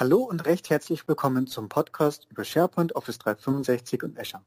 Hallo 0.00 0.22
und 0.22 0.46
recht 0.46 0.70
herzlich 0.70 1.06
willkommen 1.08 1.46
zum 1.46 1.68
Podcast 1.68 2.26
über 2.30 2.42
SharePoint, 2.42 2.96
Office 2.96 3.18
365 3.18 4.02
und 4.02 4.18
Azure. 4.18 4.42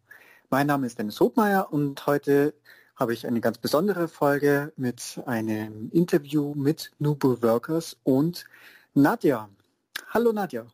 Mein 0.50 0.66
Name 0.66 0.88
ist 0.88 0.98
Dennis 0.98 1.20
Hobmeier 1.20 1.72
und 1.72 2.08
heute 2.08 2.56
habe 2.96 3.14
ich 3.14 3.28
eine 3.28 3.40
ganz 3.40 3.60
besondere 3.60 4.08
Folge 4.08 4.74
mit 4.78 5.22
einem 5.28 5.92
Interview 5.92 6.56
mit 6.56 6.92
Nubo 6.98 7.40
Workers 7.44 7.98
und 8.02 8.46
Nadja. 8.96 9.48
Hallo 10.10 10.32
Nadja. 10.32 10.66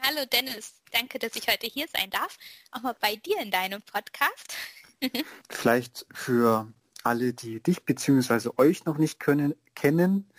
Hallo 0.00 0.20
Dennis, 0.32 0.74
danke, 0.92 1.18
dass 1.18 1.34
ich 1.34 1.48
heute 1.48 1.66
hier 1.66 1.86
sein 1.92 2.08
darf, 2.10 2.38
auch 2.70 2.82
mal 2.82 2.94
bei 3.00 3.16
dir 3.16 3.40
in 3.40 3.50
deinem 3.50 3.82
Podcast. 3.82 4.54
Vielleicht 5.50 6.06
für 6.12 6.68
alle, 7.02 7.32
die 7.32 7.60
dich 7.60 7.84
bzw. 7.84 8.50
euch 8.58 8.84
noch 8.84 8.96
nicht 8.96 9.18
können, 9.18 9.56
kennen. 9.74 10.30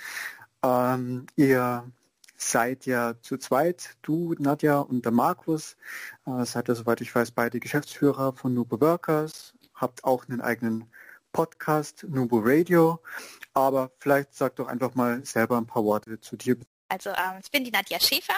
Ähm, 0.63 1.27
ihr 1.35 1.91
seid 2.37 2.85
ja 2.85 3.15
zu 3.21 3.37
zweit, 3.37 3.95
du, 4.01 4.35
Nadja 4.39 4.79
und 4.79 5.05
der 5.05 5.11
Markus. 5.11 5.77
Äh, 6.25 6.45
seid 6.45 6.67
ja, 6.67 6.75
soweit 6.75 7.01
ich 7.01 7.13
weiß, 7.13 7.31
beide 7.31 7.59
Geschäftsführer 7.59 8.33
von 8.33 8.53
Nubo 8.53 8.79
Workers. 8.81 9.53
Habt 9.73 10.03
auch 10.03 10.27
einen 10.27 10.41
eigenen 10.41 10.91
Podcast, 11.31 12.05
Nubo 12.07 12.41
Radio. 12.43 13.01
Aber 13.53 13.91
vielleicht 13.99 14.33
sag 14.33 14.55
doch 14.57 14.67
einfach 14.67 14.95
mal 14.95 15.25
selber 15.25 15.57
ein 15.57 15.67
paar 15.67 15.83
Worte 15.83 16.19
zu 16.19 16.35
dir. 16.35 16.57
Also 16.87 17.09
ähm, 17.09 17.39
ich 17.43 17.51
bin 17.51 17.63
die 17.63 17.71
Nadja 17.71 17.99
Schäfer. 17.99 18.35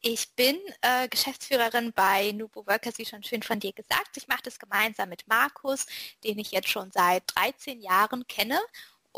Ich 0.00 0.34
bin 0.36 0.56
äh, 0.82 1.08
Geschäftsführerin 1.08 1.92
bei 1.92 2.32
Nubo 2.32 2.66
Workers, 2.66 2.98
wie 2.98 3.06
schon 3.06 3.22
schön 3.22 3.42
von 3.42 3.58
dir 3.58 3.72
gesagt. 3.72 4.16
Ich 4.16 4.28
mache 4.28 4.42
das 4.44 4.58
gemeinsam 4.58 5.08
mit 5.08 5.26
Markus, 5.26 5.86
den 6.22 6.38
ich 6.38 6.52
jetzt 6.52 6.68
schon 6.68 6.92
seit 6.92 7.24
13 7.34 7.80
Jahren 7.80 8.26
kenne 8.28 8.60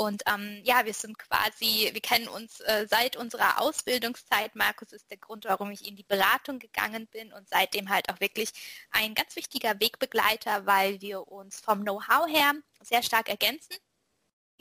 und 0.00 0.22
ähm, 0.26 0.62
ja, 0.64 0.86
wir 0.86 0.94
sind 0.94 1.18
quasi, 1.18 1.90
wir 1.92 2.00
kennen 2.00 2.26
uns 2.26 2.60
äh, 2.60 2.86
seit 2.88 3.18
unserer 3.18 3.60
Ausbildungszeit. 3.60 4.54
Markus 4.54 4.92
ist 4.92 5.10
der 5.10 5.18
Grund, 5.18 5.44
warum 5.44 5.70
ich 5.72 5.86
in 5.86 5.94
die 5.94 6.04
Beratung 6.04 6.58
gegangen 6.58 7.06
bin 7.08 7.34
und 7.34 7.46
seitdem 7.50 7.90
halt 7.90 8.08
auch 8.08 8.18
wirklich 8.18 8.48
ein 8.92 9.14
ganz 9.14 9.36
wichtiger 9.36 9.78
Wegbegleiter, 9.78 10.64
weil 10.64 11.02
wir 11.02 11.28
uns 11.28 11.60
vom 11.60 11.82
Know-how 11.82 12.26
her 12.30 12.54
sehr 12.80 13.02
stark 13.02 13.28
ergänzen. 13.28 13.76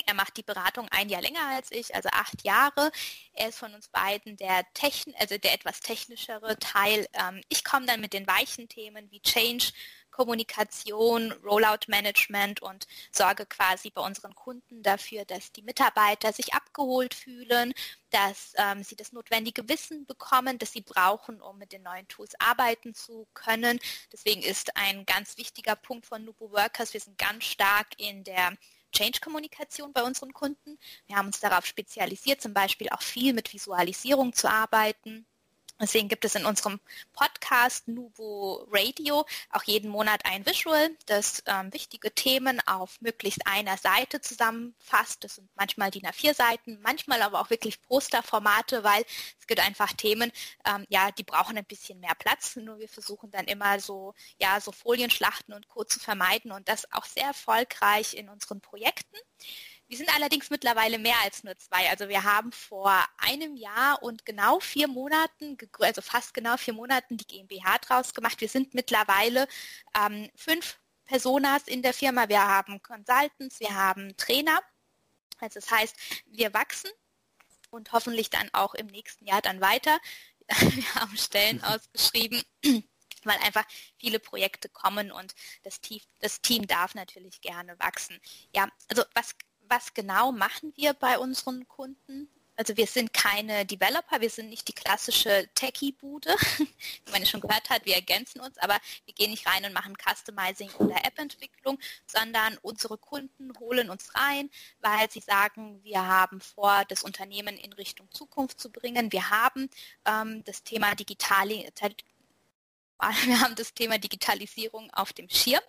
Er 0.06 0.14
macht 0.14 0.36
die 0.36 0.44
Beratung 0.44 0.90
ein 0.90 1.08
Jahr 1.08 1.22
länger 1.22 1.48
als 1.48 1.72
ich, 1.72 1.96
also 1.96 2.10
acht 2.12 2.44
Jahre. 2.44 2.92
Er 3.32 3.48
ist 3.48 3.60
von 3.60 3.74
uns 3.74 3.88
beiden 3.88 4.36
der 4.36 4.66
Techn 4.74 5.14
also 5.20 5.38
der 5.38 5.54
etwas 5.54 5.80
technischere 5.80 6.60
Teil. 6.60 7.08
Ähm, 7.14 7.42
ich 7.48 7.64
komme 7.64 7.86
dann 7.86 8.02
mit 8.02 8.12
den 8.12 8.28
weichen 8.28 8.68
Themen 8.68 9.10
wie 9.10 9.22
Change, 9.22 9.72
Kommunikation, 10.20 11.32
Rollout-Management 11.46 12.62
und 12.62 12.88
sorge 13.10 13.46
quasi 13.46 13.90
bei 13.90 14.02
unseren 14.02 14.36
Kunden 14.36 14.84
dafür, 14.84 15.24
dass 15.24 15.54
die 15.54 15.62
Mitarbeiter 15.62 16.34
sich 16.34 16.54
abgeholt 16.54 17.14
fühlen, 17.14 17.74
dass 18.10 18.52
ähm, 18.58 18.84
sie 18.84 18.98
das 18.98 19.14
notwendige 19.14 19.70
Wissen 19.70 20.06
bekommen, 20.06 20.60
das 20.60 20.74
sie 20.74 20.82
brauchen, 20.82 21.42
um 21.42 21.58
mit 21.58 21.72
den 21.72 21.84
neuen 21.84 22.06
Tools 22.10 22.34
arbeiten 22.38 22.94
zu 22.94 23.30
können. 23.34 23.80
Deswegen 24.12 24.42
ist 24.42 24.76
ein 24.76 25.06
ganz 25.06 25.38
wichtiger 25.38 25.78
Punkt 25.78 26.06
von 26.06 26.26
Nubo 26.26 26.52
Workers, 26.52 26.94
wir 26.94 27.00
sind 27.00 27.18
ganz 27.18 27.46
stark 27.46 27.88
in 27.98 28.26
der 28.26 28.58
Change-Kommunikation 28.92 29.94
bei 29.94 30.04
unseren 30.04 30.34
Kunden. 30.34 30.78
Wir 31.08 31.16
haben 31.16 31.28
uns 31.28 31.40
darauf 31.40 31.66
spezialisiert, 31.66 32.42
zum 32.42 32.54
Beispiel 32.54 32.90
auch 32.90 33.02
viel 33.02 33.32
mit 33.32 33.54
Visualisierung 33.54 34.34
zu 34.34 34.52
arbeiten. 34.52 35.26
Deswegen 35.82 36.10
gibt 36.10 36.26
es 36.26 36.36
in 36.36 36.46
unserem 36.46 36.80
Podcast 37.14 37.88
Nuvo 37.88 38.68
Radio 38.70 39.26
auch 39.50 39.64
jeden 39.64 39.90
Monat 39.90 40.26
ein 40.26 40.46
Visual, 40.46 40.90
das 41.06 41.42
ähm, 41.46 41.72
wichtige 41.72 42.14
Themen 42.14 42.60
auf 42.68 43.00
möglichst 43.00 43.48
einer 43.48 43.78
Seite 43.78 44.20
zusammenfasst. 44.20 45.24
Das 45.24 45.36
sind 45.36 45.50
manchmal 45.56 45.90
DIN 45.90 46.06
A4 46.06 46.34
Seiten, 46.34 46.80
manchmal 46.82 47.22
aber 47.22 47.40
auch 47.40 47.50
wirklich 47.50 47.82
Posterformate, 47.82 48.84
weil 48.84 49.06
es 49.40 49.48
gibt 49.48 49.62
einfach 49.62 49.94
Themen, 49.94 50.34
ähm, 50.66 50.86
ja, 50.90 51.12
die 51.12 51.24
brauchen 51.24 51.58
ein 51.58 51.66
bisschen 51.66 52.02
mehr 52.02 52.16
Platz. 52.16 52.58
Nur 52.58 52.80
wir 52.80 52.90
versuchen 52.90 53.32
dann 53.32 53.46
immer 53.46 53.80
so, 53.80 54.14
ja, 54.38 54.60
so 54.60 54.74
Folienschlachten 54.74 55.54
und 55.54 55.70
Co. 55.70 55.86
zu 55.86 56.02
vermeiden 56.02 56.52
und 56.52 56.68
das 56.68 56.92
auch 56.92 57.06
sehr 57.06 57.28
erfolgreich 57.28 58.16
in 58.16 58.28
unseren 58.28 58.60
Projekten. 58.60 59.18
Wir 59.90 59.98
sind 59.98 60.14
allerdings 60.16 60.52
mittlerweile 60.52 61.00
mehr 61.00 61.20
als 61.24 61.44
nur 61.44 61.58
zwei. 61.58 61.90
Also 61.90 62.10
wir 62.10 62.24
haben 62.24 62.52
vor 62.52 62.94
einem 63.18 63.56
Jahr 63.56 64.04
und 64.04 64.24
genau 64.24 64.60
vier 64.60 64.88
Monaten, 64.88 65.58
also 65.80 66.04
fast 66.04 66.36
genau 66.36 66.58
vier 66.58 66.76
Monaten 66.76 67.18
die 67.18 67.26
GmbH 67.26 67.80
draus 67.80 68.14
gemacht. 68.14 68.40
Wir 68.40 68.50
sind 68.50 68.76
mittlerweile 68.76 69.48
ähm, 69.98 70.30
fünf 70.36 70.78
Personas 71.06 71.64
in 71.64 71.82
der 71.82 71.96
Firma. 71.96 72.30
Wir 72.30 72.46
haben 72.46 72.84
Consultants, 72.84 73.60
wir 73.60 73.74
haben 73.74 74.16
Trainer. 74.16 74.62
Also 75.40 75.60
das 75.60 75.72
heißt, 75.72 75.96
wir 76.28 76.54
wachsen 76.54 76.92
und 77.72 77.92
hoffentlich 77.92 78.30
dann 78.30 78.48
auch 78.54 78.76
im 78.76 78.86
nächsten 78.86 79.26
Jahr 79.26 79.42
dann 79.42 79.60
weiter. 79.60 80.00
Wir 80.50 80.96
haben 80.96 81.16
Stellen 81.18 81.64
ausgeschrieben 81.64 82.44
weil 83.24 83.38
einfach 83.40 83.66
viele 83.98 84.20
Projekte 84.20 84.70
kommen 84.70 85.12
und 85.12 85.36
das 85.64 85.82
Team, 85.82 86.02
das 86.20 86.42
Team 86.42 86.68
darf 86.68 86.96
natürlich 86.96 87.42
gerne 87.42 87.78
wachsen. 87.80 88.20
Ja, 88.56 88.70
also 88.88 89.04
was 89.14 89.36
was 89.70 89.94
genau 89.94 90.32
machen 90.32 90.74
wir 90.76 90.94
bei 90.94 91.18
unseren 91.18 91.68
Kunden? 91.68 92.30
Also 92.60 92.76
wir 92.76 92.88
sind 92.88 93.14
keine 93.14 93.66
Developer, 93.66 94.20
wir 94.20 94.30
sind 94.30 94.50
nicht 94.50 94.68
die 94.68 94.74
klassische 94.74 95.48
Techie-Bude, 95.56 96.36
wie 96.58 97.12
man 97.14 97.26
schon 97.26 97.40
gehört 97.40 97.70
hat, 97.70 97.86
wir 97.86 97.96
ergänzen 97.96 98.42
uns, 98.42 98.58
aber 98.58 98.78
wir 99.06 99.14
gehen 99.14 99.32
nicht 99.32 99.48
rein 99.48 99.64
und 99.64 99.72
machen 99.72 99.96
Customizing 99.96 100.70
oder 100.72 100.98
App-Entwicklung, 101.06 101.80
sondern 102.06 102.58
unsere 102.62 102.98
Kunden 102.98 103.58
holen 103.60 103.90
uns 103.90 104.14
rein, 104.14 104.50
weil 104.82 105.10
sie 105.10 105.22
sagen, 105.22 105.82
wir 105.86 106.06
haben 106.06 106.42
vor, 106.42 106.84
das 106.90 107.04
Unternehmen 107.04 107.56
in 107.56 107.72
Richtung 107.72 108.12
Zukunft 108.12 108.60
zu 108.60 108.70
bringen. 108.70 109.14
Wir 109.14 109.30
haben 109.30 109.70
ähm, 110.04 110.44
das 110.44 110.62
Thema 110.62 110.96
Digitali 110.96 111.66
wir 113.24 113.40
haben 113.40 113.56
das 113.56 113.74
Thema 113.74 113.98
Digitalisierung 114.00 114.92
auf 114.92 115.14
dem 115.14 115.30
Schirm 115.30 115.64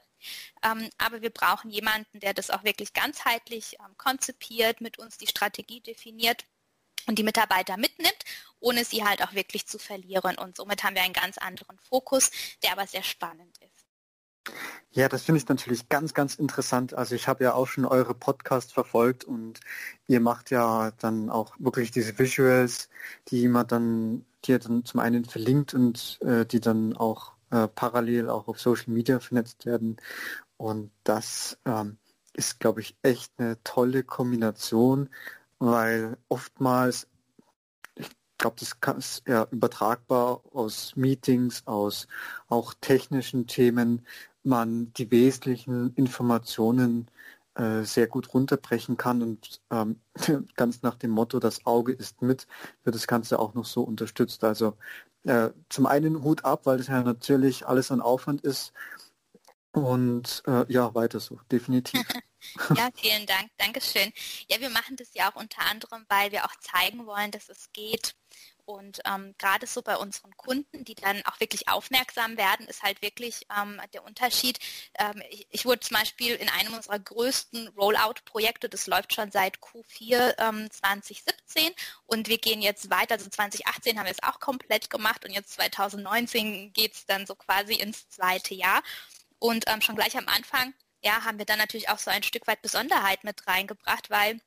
ähm, 0.62 0.88
aber 0.98 1.22
wir 1.22 1.30
brauchen 1.30 1.70
jemanden, 1.70 2.20
der 2.20 2.34
das 2.34 2.50
auch 2.50 2.64
wirklich 2.64 2.92
ganzheitlich 2.92 3.76
ähm, 3.80 3.96
konzipiert, 3.96 4.80
mit 4.80 4.98
uns 4.98 5.18
die 5.18 5.26
Strategie 5.26 5.80
definiert 5.80 6.44
und 7.06 7.18
die 7.18 7.22
Mitarbeiter 7.22 7.76
mitnimmt, 7.76 8.24
ohne 8.60 8.84
sie 8.84 9.04
halt 9.04 9.22
auch 9.22 9.34
wirklich 9.34 9.66
zu 9.66 9.78
verlieren. 9.78 10.36
Und 10.38 10.56
somit 10.56 10.84
haben 10.84 10.94
wir 10.94 11.02
einen 11.02 11.12
ganz 11.12 11.38
anderen 11.38 11.78
Fokus, 11.78 12.30
der 12.62 12.72
aber 12.72 12.86
sehr 12.86 13.02
spannend 13.02 13.56
ist. 13.58 13.80
Ja, 14.92 15.08
das 15.08 15.22
finde 15.22 15.40
ich 15.40 15.48
natürlich 15.48 15.88
ganz, 15.88 16.14
ganz 16.14 16.34
interessant. 16.34 16.94
Also 16.94 17.14
ich 17.14 17.28
habe 17.28 17.44
ja 17.44 17.54
auch 17.54 17.66
schon 17.66 17.84
eure 17.84 18.14
Podcast 18.14 18.72
verfolgt 18.72 19.24
und 19.24 19.60
ihr 20.08 20.20
macht 20.20 20.50
ja 20.50 20.90
dann 20.98 21.30
auch 21.30 21.54
wirklich 21.58 21.90
diese 21.90 22.18
Visuals, 22.18 22.88
die 23.28 23.46
man 23.48 23.66
dann, 23.66 24.24
die 24.44 24.52
ihr 24.52 24.58
dann 24.58 24.84
zum 24.84 25.00
einen 25.00 25.24
verlinkt 25.24 25.74
und 25.74 26.18
äh, 26.22 26.44
die 26.44 26.60
dann 26.60 26.96
auch 26.96 27.34
äh, 27.50 27.68
parallel 27.68 28.28
auch 28.28 28.48
auf 28.48 28.60
Social 28.60 28.92
Media 28.92 29.20
vernetzt 29.20 29.66
werden. 29.66 29.96
Und 30.56 30.90
das 31.04 31.58
ähm, 31.64 31.98
ist, 32.34 32.60
glaube 32.60 32.80
ich, 32.80 32.96
echt 33.02 33.32
eine 33.38 33.62
tolle 33.64 34.04
Kombination, 34.04 35.08
weil 35.58 36.16
oftmals, 36.28 37.08
ich 37.94 38.08
glaube, 38.38 38.56
das 38.58 38.76
ist 38.98 39.22
ja 39.26 39.46
übertragbar 39.50 40.42
aus 40.52 40.94
Meetings, 40.96 41.66
aus 41.66 42.08
auch 42.48 42.74
technischen 42.80 43.46
Themen, 43.46 44.06
man 44.42 44.92
die 44.94 45.10
wesentlichen 45.10 45.94
Informationen 45.94 47.10
äh, 47.54 47.82
sehr 47.82 48.06
gut 48.06 48.32
runterbrechen 48.32 48.96
kann 48.96 49.22
und 49.22 49.60
ähm, 49.70 50.00
ganz 50.56 50.82
nach 50.82 50.96
dem 50.96 51.10
Motto, 51.10 51.40
das 51.40 51.66
Auge 51.66 51.92
ist 51.92 52.22
mit, 52.22 52.46
wird 52.84 52.94
das 52.94 53.06
Ganze 53.06 53.38
auch 53.38 53.54
noch 53.54 53.64
so 53.64 53.82
unterstützt. 53.82 54.44
Also 54.44 54.76
äh, 55.24 55.50
zum 55.68 55.86
einen 55.86 56.22
Hut 56.22 56.44
ab, 56.44 56.66
weil 56.66 56.78
das 56.78 56.86
ja 56.86 57.02
natürlich 57.02 57.66
alles 57.66 57.90
an 57.90 58.00
Aufwand 58.00 58.42
ist. 58.42 58.72
Und 59.72 60.42
äh, 60.46 60.70
ja, 60.72 60.94
weiter 60.94 61.20
so, 61.20 61.38
definitiv. 61.52 62.02
ja, 62.76 62.88
vielen 62.94 63.26
Dank, 63.26 63.50
Dankeschön. 63.56 64.12
Ja, 64.48 64.60
wir 64.60 64.70
machen 64.70 64.96
das 64.96 65.14
ja 65.14 65.30
auch 65.30 65.36
unter 65.36 65.62
anderem, 65.70 66.04
weil 66.08 66.32
wir 66.32 66.44
auch 66.44 66.56
zeigen 66.60 67.06
wollen, 67.06 67.30
dass 67.30 67.48
es 67.48 67.70
geht, 67.72 68.16
und 68.70 69.00
ähm, 69.04 69.34
gerade 69.38 69.66
so 69.66 69.82
bei 69.82 69.96
unseren 69.96 70.36
Kunden, 70.36 70.84
die 70.84 70.94
dann 70.94 71.22
auch 71.26 71.40
wirklich 71.40 71.68
aufmerksam 71.68 72.36
werden, 72.36 72.66
ist 72.66 72.82
halt 72.82 73.02
wirklich 73.02 73.46
ähm, 73.56 73.80
der 73.92 74.04
Unterschied. 74.04 74.58
Ähm, 74.98 75.22
ich, 75.30 75.46
ich, 75.50 75.64
wurde 75.64 75.80
zum 75.80 75.96
Beispiel 75.96 76.34
in 76.34 76.48
einem 76.48 76.74
unserer 76.74 76.98
größten 76.98 77.68
Rollout-Projekte, 77.68 78.68
das 78.68 78.86
läuft 78.86 79.14
schon 79.14 79.30
seit 79.30 79.58
Q4 79.58 80.70
2017 80.70 81.64
ähm, 81.64 81.72
und 82.06 82.28
wir 82.28 82.38
gehen 82.38 82.62
jetzt 82.62 82.90
weiter. 82.90 83.14
Also 83.14 83.28
2018 83.28 83.98
haben 83.98 84.06
wir 84.06 84.12
es 84.12 84.22
auch 84.22 84.40
komplett 84.40 84.90
gemacht 84.90 85.24
und 85.24 85.32
jetzt 85.32 85.52
2019 85.52 86.72
geht 86.72 86.94
es 86.94 87.06
dann 87.06 87.26
so 87.26 87.34
quasi 87.34 87.74
ins 87.74 88.08
zweite 88.08 88.54
Jahr. 88.54 88.82
Und 89.38 89.64
ähm, 89.68 89.80
schon 89.80 89.96
gleich 89.96 90.16
am 90.16 90.28
Anfang 90.28 90.74
ja, 91.02 91.24
haben 91.24 91.38
wir 91.38 91.46
dann 91.46 91.58
natürlich 91.58 91.88
auch 91.88 91.98
so 91.98 92.10
ein 92.10 92.22
Stück 92.22 92.46
weit 92.46 92.62
Besonderheit 92.62 93.24
mit 93.24 93.46
reingebracht, 93.46 94.10
weil 94.10 94.40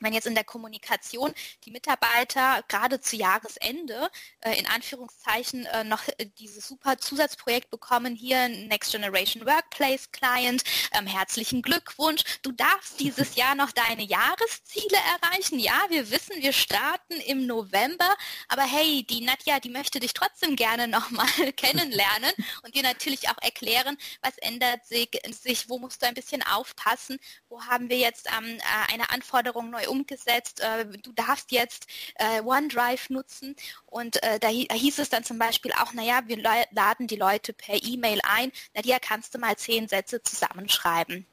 wenn 0.00 0.12
jetzt 0.12 0.26
in 0.26 0.34
der 0.34 0.44
Kommunikation 0.44 1.34
die 1.64 1.70
Mitarbeiter 1.70 2.62
gerade 2.68 3.00
zu 3.00 3.16
Jahresende 3.16 4.08
äh, 4.40 4.58
in 4.58 4.66
Anführungszeichen 4.66 5.66
äh, 5.66 5.84
noch 5.84 6.06
äh, 6.18 6.26
dieses 6.38 6.68
super 6.68 6.98
Zusatzprojekt 6.98 7.70
bekommen, 7.70 8.14
hier 8.14 8.48
Next 8.48 8.92
Generation 8.92 9.46
Workplace 9.46 10.10
Client, 10.12 10.62
ähm, 10.96 11.06
herzlichen 11.06 11.62
Glückwunsch, 11.62 12.22
du 12.42 12.52
darfst 12.52 13.00
dieses 13.00 13.36
Jahr 13.36 13.54
noch 13.54 13.72
deine 13.72 14.04
Jahresziele 14.04 14.98
erreichen. 15.22 15.58
Ja, 15.58 15.86
wir 15.88 16.10
wissen, 16.10 16.40
wir 16.40 16.52
starten 16.52 17.14
im 17.26 17.46
November, 17.46 18.08
aber 18.48 18.62
hey, 18.62 19.04
die 19.04 19.22
Nadja, 19.22 19.60
die 19.60 19.70
möchte 19.70 20.00
dich 20.00 20.14
trotzdem 20.14 20.56
gerne 20.56 20.88
nochmal 20.88 21.26
kennenlernen 21.56 22.32
und 22.62 22.74
dir 22.74 22.82
natürlich 22.82 23.28
auch 23.28 23.38
erklären, 23.42 23.96
was 24.22 24.38
ändert 24.38 24.86
sich, 24.86 25.68
wo 25.68 25.78
musst 25.78 26.02
du 26.02 26.06
ein 26.06 26.14
bisschen 26.14 26.42
aufpassen, 26.42 27.18
wo 27.48 27.62
haben 27.64 27.88
wir 27.90 27.98
jetzt 27.98 28.28
ähm, 28.36 28.58
äh, 28.58 28.92
eine 28.92 29.10
Anforderung 29.10 29.70
neu 29.70 29.87
umgesetzt, 29.88 30.60
äh, 30.60 30.86
du 30.86 31.12
darfst 31.12 31.52
jetzt 31.52 31.86
äh, 32.16 32.40
OneDrive 32.42 33.10
nutzen. 33.10 33.56
Und 33.86 34.22
äh, 34.22 34.38
da, 34.38 34.48
hieß 34.48 34.98
es 34.98 35.10
dann 35.10 35.24
zum 35.24 35.38
Beispiel 35.38 35.72
auch, 35.72 35.92
naja, 35.92 36.22
wir 36.26 36.38
laden 36.70 37.06
die 37.06 37.16
Leute 37.16 37.52
per 37.52 37.82
E-Mail 37.82 38.20
ein, 38.24 38.52
Nadia, 38.74 38.98
kannst 39.00 39.34
du 39.34 39.38
mal 39.38 39.56
zehn 39.56 39.88
Sätze 39.88 40.22
zusammenschreiben. 40.22 41.26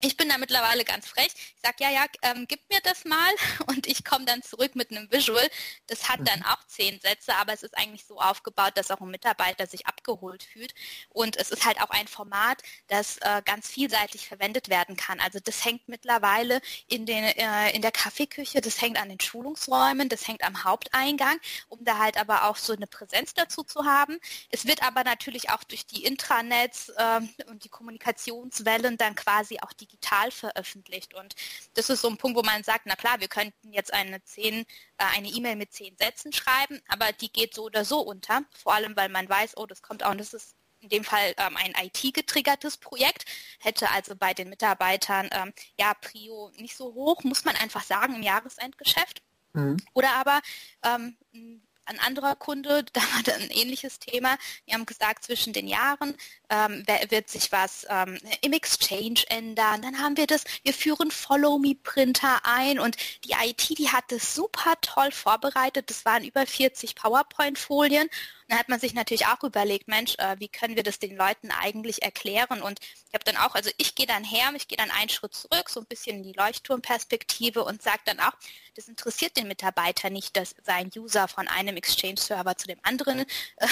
Ich 0.00 0.16
bin 0.16 0.28
da 0.28 0.36
mittlerweile 0.36 0.84
ganz 0.84 1.06
frech. 1.06 1.32
Ich 1.34 1.62
sage, 1.62 1.76
ja, 1.80 1.90
ja, 1.90 2.04
ähm, 2.22 2.44
gib 2.46 2.60
mir 2.70 2.80
das 2.82 3.06
mal 3.06 3.32
und 3.66 3.86
ich 3.86 4.04
komme 4.04 4.26
dann 4.26 4.42
zurück 4.42 4.76
mit 4.76 4.90
einem 4.90 5.10
Visual. 5.10 5.48
Das 5.86 6.08
hat 6.08 6.20
dann 6.24 6.40
mhm. 6.40 6.46
auch 6.46 6.62
zehn 6.66 7.00
Sätze, 7.00 7.34
aber 7.34 7.54
es 7.54 7.62
ist 7.62 7.76
eigentlich 7.78 8.04
so 8.04 8.20
aufgebaut, 8.20 8.72
dass 8.74 8.90
auch 8.90 9.00
ein 9.00 9.10
Mitarbeiter 9.10 9.66
sich 9.66 9.86
abgeholt 9.86 10.42
fühlt. 10.42 10.74
Und 11.08 11.36
es 11.36 11.50
ist 11.50 11.64
halt 11.64 11.80
auch 11.80 11.88
ein 11.90 12.08
Format, 12.08 12.62
das 12.88 13.16
äh, 13.18 13.40
ganz 13.44 13.68
vielseitig 13.68 14.28
verwendet 14.28 14.68
werden 14.68 14.96
kann. 14.96 15.18
Also 15.18 15.38
das 15.42 15.64
hängt 15.64 15.88
mittlerweile 15.88 16.60
in, 16.88 17.06
den, 17.06 17.24
äh, 17.24 17.70
in 17.74 17.80
der 17.80 17.92
Kaffeeküche, 17.92 18.60
das 18.60 18.82
hängt 18.82 19.00
an 19.00 19.08
den 19.08 19.20
Schulungsräumen, 19.20 20.10
das 20.10 20.28
hängt 20.28 20.44
am 20.44 20.64
Haupteingang, 20.64 21.38
um 21.68 21.82
da 21.84 21.96
halt 21.98 22.18
aber 22.18 22.44
auch 22.44 22.56
so 22.56 22.74
eine 22.74 22.86
Präsenz 22.86 23.32
dazu 23.32 23.62
zu 23.62 23.86
haben. 23.86 24.18
Es 24.50 24.66
wird 24.66 24.82
aber 24.82 25.04
natürlich 25.04 25.48
auch 25.50 25.64
durch 25.64 25.86
die 25.86 26.04
Intranets 26.04 26.90
äh, 26.90 27.20
und 27.46 27.64
die 27.64 27.70
Kommunikationswellen 27.70 28.98
dann 28.98 29.14
quasi 29.14 29.58
auch 29.62 29.72
die 29.72 29.85
digital 29.86 30.30
veröffentlicht. 30.30 31.14
Und 31.14 31.34
das 31.74 31.90
ist 31.90 32.02
so 32.02 32.08
ein 32.08 32.18
Punkt, 32.18 32.36
wo 32.36 32.42
man 32.42 32.62
sagt, 32.62 32.86
na 32.86 32.96
klar, 32.96 33.20
wir 33.20 33.28
könnten 33.28 33.72
jetzt 33.72 33.92
eine 33.92 34.22
zehn, 34.24 34.60
äh, 34.98 35.04
eine 35.16 35.28
E-Mail 35.28 35.56
mit 35.56 35.72
zehn 35.72 35.96
Sätzen 35.96 36.32
schreiben, 36.32 36.80
aber 36.88 37.12
die 37.12 37.32
geht 37.32 37.54
so 37.54 37.64
oder 37.64 37.84
so 37.84 38.00
unter. 38.00 38.42
Vor 38.62 38.74
allem, 38.74 38.96
weil 38.96 39.08
man 39.08 39.28
weiß, 39.28 39.56
oh, 39.56 39.66
das 39.66 39.82
kommt 39.82 40.04
auch, 40.04 40.10
und 40.10 40.18
das 40.18 40.34
ist 40.34 40.54
in 40.80 40.88
dem 40.88 41.04
Fall 41.04 41.34
ähm, 41.38 41.56
ein 41.56 41.72
IT-getriggertes 41.84 42.76
Projekt, 42.76 43.24
hätte 43.60 43.90
also 43.90 44.14
bei 44.14 44.34
den 44.34 44.48
Mitarbeitern 44.50 45.28
ähm, 45.32 45.52
ja 45.78 45.94
Prio 45.94 46.50
nicht 46.56 46.76
so 46.76 46.94
hoch, 46.94 47.24
muss 47.24 47.44
man 47.44 47.56
einfach 47.56 47.82
sagen, 47.82 48.14
im 48.16 48.22
Jahresendgeschäft. 48.22 49.22
Mhm. 49.52 49.78
Oder 49.94 50.12
aber 50.12 50.40
ähm, 50.84 51.16
ein 51.34 51.65
anderer 51.98 52.36
Kunde, 52.36 52.84
da 52.92 53.00
war 53.00 53.34
ein 53.34 53.50
ähnliches 53.50 53.98
Thema. 53.98 54.36
Wir 54.64 54.74
haben 54.74 54.86
gesagt, 54.86 55.24
zwischen 55.24 55.52
den 55.52 55.68
Jahren 55.68 56.14
ähm, 56.50 56.84
wird 57.08 57.28
sich 57.28 57.52
was 57.52 57.86
ähm, 57.88 58.18
im 58.42 58.52
Exchange 58.52 59.24
ändern. 59.28 59.82
Dann 59.82 59.98
haben 59.98 60.16
wir 60.16 60.26
das, 60.26 60.44
wir 60.62 60.74
führen 60.74 61.10
Follow-Me-Printer 61.10 62.40
ein 62.44 62.78
und 62.78 62.96
die 63.24 63.32
IT, 63.32 63.78
die 63.78 63.90
hat 63.90 64.04
das 64.08 64.34
super 64.34 64.74
toll 64.80 65.10
vorbereitet. 65.12 65.90
Das 65.90 66.04
waren 66.04 66.24
über 66.24 66.46
40 66.46 66.94
PowerPoint-Folien 66.94 68.08
dann 68.48 68.58
hat 68.58 68.68
man 68.68 68.78
sich 68.78 68.94
natürlich 68.94 69.26
auch 69.26 69.42
überlegt, 69.42 69.88
Mensch, 69.88 70.14
äh, 70.18 70.36
wie 70.38 70.48
können 70.48 70.76
wir 70.76 70.82
das 70.82 70.98
den 70.98 71.16
Leuten 71.16 71.50
eigentlich 71.50 72.02
erklären? 72.02 72.62
Und 72.62 72.80
ich 72.80 73.14
habe 73.14 73.24
dann 73.24 73.36
auch, 73.36 73.54
also 73.54 73.70
ich 73.76 73.94
gehe 73.94 74.06
dann 74.06 74.24
her, 74.24 74.52
ich 74.54 74.68
gehe 74.68 74.78
dann 74.78 74.90
einen 74.90 75.08
Schritt 75.08 75.34
zurück, 75.34 75.68
so 75.68 75.80
ein 75.80 75.86
bisschen 75.86 76.18
in 76.18 76.22
die 76.22 76.32
Leuchtturmperspektive 76.32 77.64
und 77.64 77.82
sage 77.82 78.02
dann 78.04 78.20
auch, 78.20 78.32
das 78.74 78.88
interessiert 78.88 79.36
den 79.36 79.48
Mitarbeiter 79.48 80.10
nicht, 80.10 80.36
dass 80.36 80.54
sein 80.62 80.90
User 80.94 81.28
von 81.28 81.48
einem 81.48 81.76
Exchange-Server 81.76 82.56
zu 82.56 82.66
dem 82.66 82.78
anderen 82.82 83.20
äh, 83.20 83.66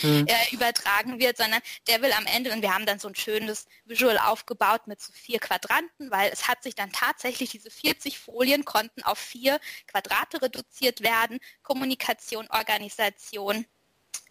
hm. 0.00 0.26
äh, 0.28 0.54
übertragen 0.54 1.18
wird, 1.18 1.36
sondern 1.36 1.60
der 1.86 2.02
will 2.02 2.12
am 2.12 2.26
Ende, 2.26 2.52
und 2.52 2.60
wir 2.60 2.74
haben 2.74 2.86
dann 2.86 2.98
so 2.98 3.08
ein 3.08 3.14
schönes 3.14 3.66
Visual 3.84 4.18
aufgebaut 4.18 4.86
mit 4.86 5.00
so 5.00 5.12
vier 5.12 5.38
Quadranten, 5.38 6.10
weil 6.10 6.30
es 6.32 6.48
hat 6.48 6.62
sich 6.62 6.74
dann 6.74 6.92
tatsächlich, 6.92 7.50
diese 7.50 7.70
40 7.70 8.18
Folien 8.18 8.64
konnten 8.64 9.02
auf 9.02 9.18
vier 9.18 9.60
Quadrate 9.86 10.42
reduziert 10.42 11.00
werden, 11.00 11.38
Kommunikation, 11.62 12.48
Organisation, 12.50 13.66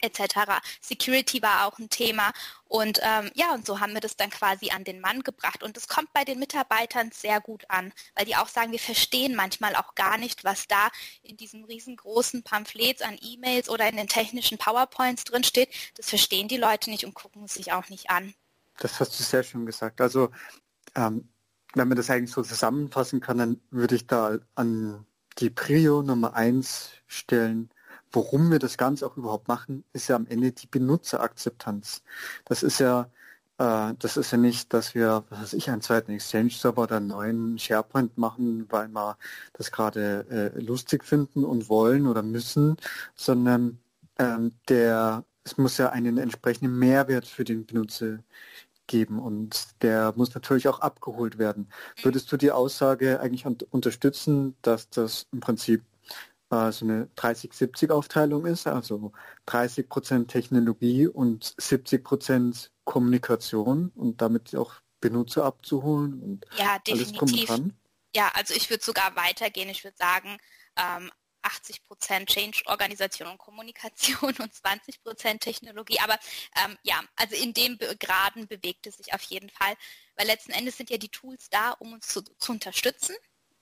etc. 0.02 0.62
Security 0.82 1.42
war 1.42 1.66
auch 1.66 1.78
ein 1.80 1.90
Thema 1.90 2.32
und 2.66 3.00
ähm, 3.02 3.32
ja, 3.34 3.54
und 3.54 3.66
so 3.66 3.80
haben 3.80 3.94
wir 3.94 4.02
das 4.02 4.16
dann 4.16 4.30
quasi 4.30 4.70
an 4.70 4.84
den 4.84 5.02
Mann 5.02 5.22
gebracht 5.24 5.64
und 5.64 5.76
es 5.78 5.88
kommt 5.88 6.12
bei 6.14 6.24
den 6.24 6.40
Mitarbeitern 6.40 7.12
sehr 7.12 7.42
gut 7.42 7.66
an, 7.70 7.92
weil 8.16 8.26
die 8.26 8.36
auch 8.36 8.48
sagen, 8.48 8.72
wir 8.72 8.80
verstehen 8.80 9.36
manchmal 9.36 9.76
auch 9.76 9.96
gar 9.96 10.18
nicht, 10.18 10.44
was 10.44 10.68
da 10.68 10.90
in 11.24 11.38
diesem 11.38 11.64
riesengroßen 11.64 12.44
Pamphlets 12.44 13.02
an 13.02 13.18
E-Mails 13.22 13.70
oder 13.70 13.90
in 13.90 13.98
den 13.98 14.08
technischen 14.08 14.58
PowerPoints 14.58 15.24
drin 15.24 15.44
steht. 15.44 15.70
Das 15.96 16.10
verstehen 16.10 16.48
die 16.48 16.58
Leute 16.58 16.90
nicht 16.90 17.06
und 17.06 17.14
gucken 17.14 17.44
es 17.46 17.56
sich 17.56 17.72
auch 17.72 17.90
nicht 17.90 18.10
an. 18.10 18.34
Das 18.78 19.00
hast 19.00 19.20
du 19.20 19.24
sehr 19.24 19.44
schön 19.44 19.66
gesagt. 19.66 20.00
Also 20.00 20.32
ähm, 20.96 21.30
wenn 21.74 21.88
man 21.88 21.98
das 21.98 22.10
eigentlich 22.10 22.32
so 22.32 22.42
zusammenfassen 22.42 23.20
kann, 23.20 23.38
dann 23.38 23.62
würde 23.70 23.96
ich 23.96 24.08
da 24.08 24.40
an 24.56 25.06
die 25.38 25.50
Prio 25.50 26.02
Nummer 26.02 26.34
eins 26.34 26.92
stellen, 27.08 27.70
worum 28.12 28.52
wir 28.52 28.60
das 28.60 28.78
Ganze 28.78 29.06
auch 29.06 29.18
überhaupt 29.18 29.48
machen, 29.48 29.84
ist 29.94 30.08
ja 30.08 30.16
am 30.16 30.28
Ende 30.28 30.52
die 30.52 30.68
Benutzerakzeptanz. 30.68 32.04
Das 32.46 32.64
ist 32.64 32.80
ja, 32.80 33.10
äh, 33.58 33.94
das 34.00 34.18
ist 34.18 34.32
ja 34.32 34.38
nicht, 34.38 34.74
dass 34.74 34.96
wir, 34.96 35.24
was 35.30 35.42
weiß 35.42 35.54
ich, 35.54 35.70
einen 35.70 35.82
zweiten 35.82 36.12
Exchange-Server 36.12 36.84
oder 36.84 36.98
einen 36.98 37.08
neuen 37.08 37.60
SharePoint 37.60 38.18
machen, 38.18 38.66
weil 38.70 38.88
wir 38.90 39.18
das 39.54 39.72
gerade 39.72 40.54
äh, 40.56 40.60
lustig 40.60 41.04
finden 41.06 41.44
und 41.44 41.70
wollen 41.70 42.08
oder 42.08 42.24
müssen, 42.24 42.78
sondern 43.16 43.80
ähm, 44.18 44.54
der, 44.70 45.26
es 45.44 45.58
muss 45.58 45.78
ja 45.78 45.90
einen 45.90 46.18
entsprechenden 46.18 46.78
Mehrwert 46.78 47.26
für 47.28 47.44
den 47.44 47.66
Benutzer 47.66 48.20
geben 48.88 49.20
und 49.20 49.82
der 49.84 50.14
muss 50.18 50.34
natürlich 50.34 50.68
auch 50.68 50.82
abgeholt 50.82 51.38
werden. 51.38 51.70
Würdest 52.02 52.32
du 52.32 52.38
die 52.38 52.52
Aussage 52.52 53.20
eigentlich 53.22 53.46
unterstützen, 53.46 54.56
dass 54.62 54.90
das 54.90 55.28
im 55.32 55.40
Prinzip 55.40 55.84
äh, 56.50 56.72
so 56.72 56.86
eine 56.86 57.06
30-70-Aufteilung 57.18 58.46
ist, 58.46 58.68
also 58.68 59.12
30 59.46 59.90
Prozent 59.90 60.32
Technologie 60.32 61.08
und 61.08 61.54
70 61.58 62.04
Prozent 62.04 62.72
Kommunikation 62.84 63.92
und 63.96 64.22
damit 64.22 64.56
auch 64.56 64.76
Benutzer 65.02 65.46
abzuholen 65.46 66.22
und 66.22 66.46
ja, 66.58 66.80
definitiv. 66.80 67.50
alles 67.50 67.60
drum 67.60 67.74
Ja, 68.16 68.32
also 68.34 68.54
ich 68.54 68.70
würde 68.70 68.84
sogar 68.84 69.16
weitergehen. 69.16 69.70
Ich 69.70 69.84
würde 69.84 69.98
sagen, 69.98 70.38
ähm, 70.76 71.12
80 71.42 71.86
Prozent 71.86 72.30
Change-Organisation 72.30 73.30
und 73.30 73.38
Kommunikation 73.38 74.36
und 74.40 74.54
20 74.54 75.02
Prozent 75.04 75.42
Technologie. 75.42 76.00
Aber 76.00 76.18
ähm, 76.64 76.78
ja, 76.84 77.02
also 77.16 77.36
in 77.36 77.54
dem 77.54 77.78
Graden 77.78 78.48
bewegt 78.48 78.88
es 78.88 78.98
sich 78.98 79.14
auf 79.14 79.22
jeden 79.24 79.50
Fall, 79.50 79.74
weil 80.16 80.28
letzten 80.28 80.52
Endes 80.52 80.78
sind 80.78 80.90
ja 80.90 80.98
die 80.98 81.10
Tools 81.10 81.50
da, 81.50 81.72
um 81.80 81.94
uns 81.94 82.08
zu, 82.08 82.22
zu 82.22 82.52
unterstützen. 82.52 83.16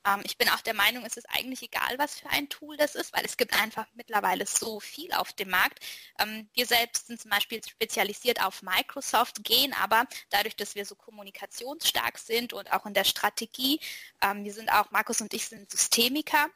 Ähm, 0.07 0.21
ich 0.23 0.37
bin 0.37 0.49
auch 0.49 0.61
der 0.61 0.73
Meinung, 0.73 1.05
es 1.05 1.17
ist 1.17 1.29
eigentlich 1.29 1.61
egal, 1.63 1.97
was 1.97 2.19
für 2.19 2.29
ein 2.29 2.49
Tool 2.49 2.77
das 2.77 2.95
ist, 2.95 3.13
weil 3.13 3.25
es 3.25 3.37
gibt 3.37 3.53
einfach 3.59 3.85
mittlerweile 3.95 4.45
so 4.45 4.79
viel 4.79 5.11
auf 5.13 5.33
dem 5.33 5.49
Markt. 5.49 5.79
Ähm, 6.19 6.49
wir 6.53 6.65
selbst 6.65 7.07
sind 7.07 7.21
zum 7.21 7.31
Beispiel 7.31 7.61
spezialisiert 7.63 8.43
auf 8.43 8.61
Microsoft, 8.61 9.43
gehen 9.43 9.73
aber 9.73 10.05
dadurch, 10.29 10.55
dass 10.55 10.75
wir 10.75 10.85
so 10.85 10.95
kommunikationsstark 10.95 12.17
sind 12.17 12.53
und 12.53 12.71
auch 12.71 12.85
in 12.85 12.93
der 12.93 13.03
Strategie, 13.03 13.79
ähm, 14.21 14.43
wir 14.43 14.53
sind 14.53 14.71
auch, 14.71 14.91
Markus 14.91 15.21
und 15.21 15.33
ich 15.33 15.47
sind 15.47 15.69
Systemiker, 15.69 16.47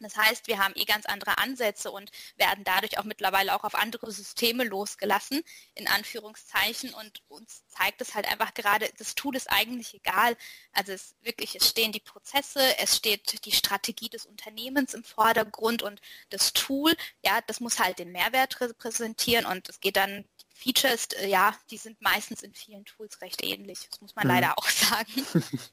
das 0.00 0.16
heißt, 0.16 0.46
wir 0.46 0.58
haben 0.58 0.74
eh 0.76 0.84
ganz 0.84 1.06
andere 1.06 1.38
Ansätze 1.38 1.90
und 1.90 2.10
werden 2.36 2.64
dadurch 2.64 2.98
auch 2.98 3.04
mittlerweile 3.04 3.54
auch 3.54 3.64
auf 3.64 3.74
andere 3.74 4.10
Systeme 4.12 4.64
losgelassen, 4.64 5.42
in 5.74 5.88
Anführungszeichen. 5.88 6.92
Und 6.92 7.22
uns 7.28 7.66
zeigt 7.68 8.00
es 8.00 8.14
halt 8.14 8.30
einfach 8.30 8.54
gerade, 8.54 8.90
das 8.98 9.14
Tool 9.14 9.36
ist 9.36 9.50
eigentlich 9.50 9.94
egal. 9.94 10.36
Also 10.72 10.92
es 10.92 11.14
wirklich, 11.22 11.56
es 11.56 11.68
stehen 11.68 11.92
die 11.92 12.00
Prozesse, 12.00 12.60
es 12.78 12.96
steht 12.96 13.44
die 13.44 13.52
Strategie 13.52 14.08
des 14.08 14.26
Unternehmens 14.26 14.94
im 14.94 15.04
Vordergrund 15.04 15.82
und 15.82 16.00
das 16.30 16.52
Tool, 16.52 16.94
ja, 17.24 17.40
das 17.46 17.60
muss 17.60 17.78
halt 17.78 17.98
den 17.98 18.12
Mehrwert 18.12 18.60
repräsentieren 18.60 19.46
und 19.46 19.68
es 19.68 19.80
geht 19.80 19.96
dann 19.96 20.24
Features, 20.56 21.08
äh, 21.18 21.28
ja, 21.28 21.54
die 21.70 21.76
sind 21.76 22.00
meistens 22.00 22.42
in 22.42 22.54
vielen 22.54 22.84
Tools 22.86 23.20
recht 23.20 23.44
ähnlich. 23.44 23.88
Das 23.90 24.00
muss 24.00 24.14
man 24.14 24.26
mhm. 24.26 24.34
leider 24.34 24.58
auch 24.58 24.68
sagen. 24.68 25.26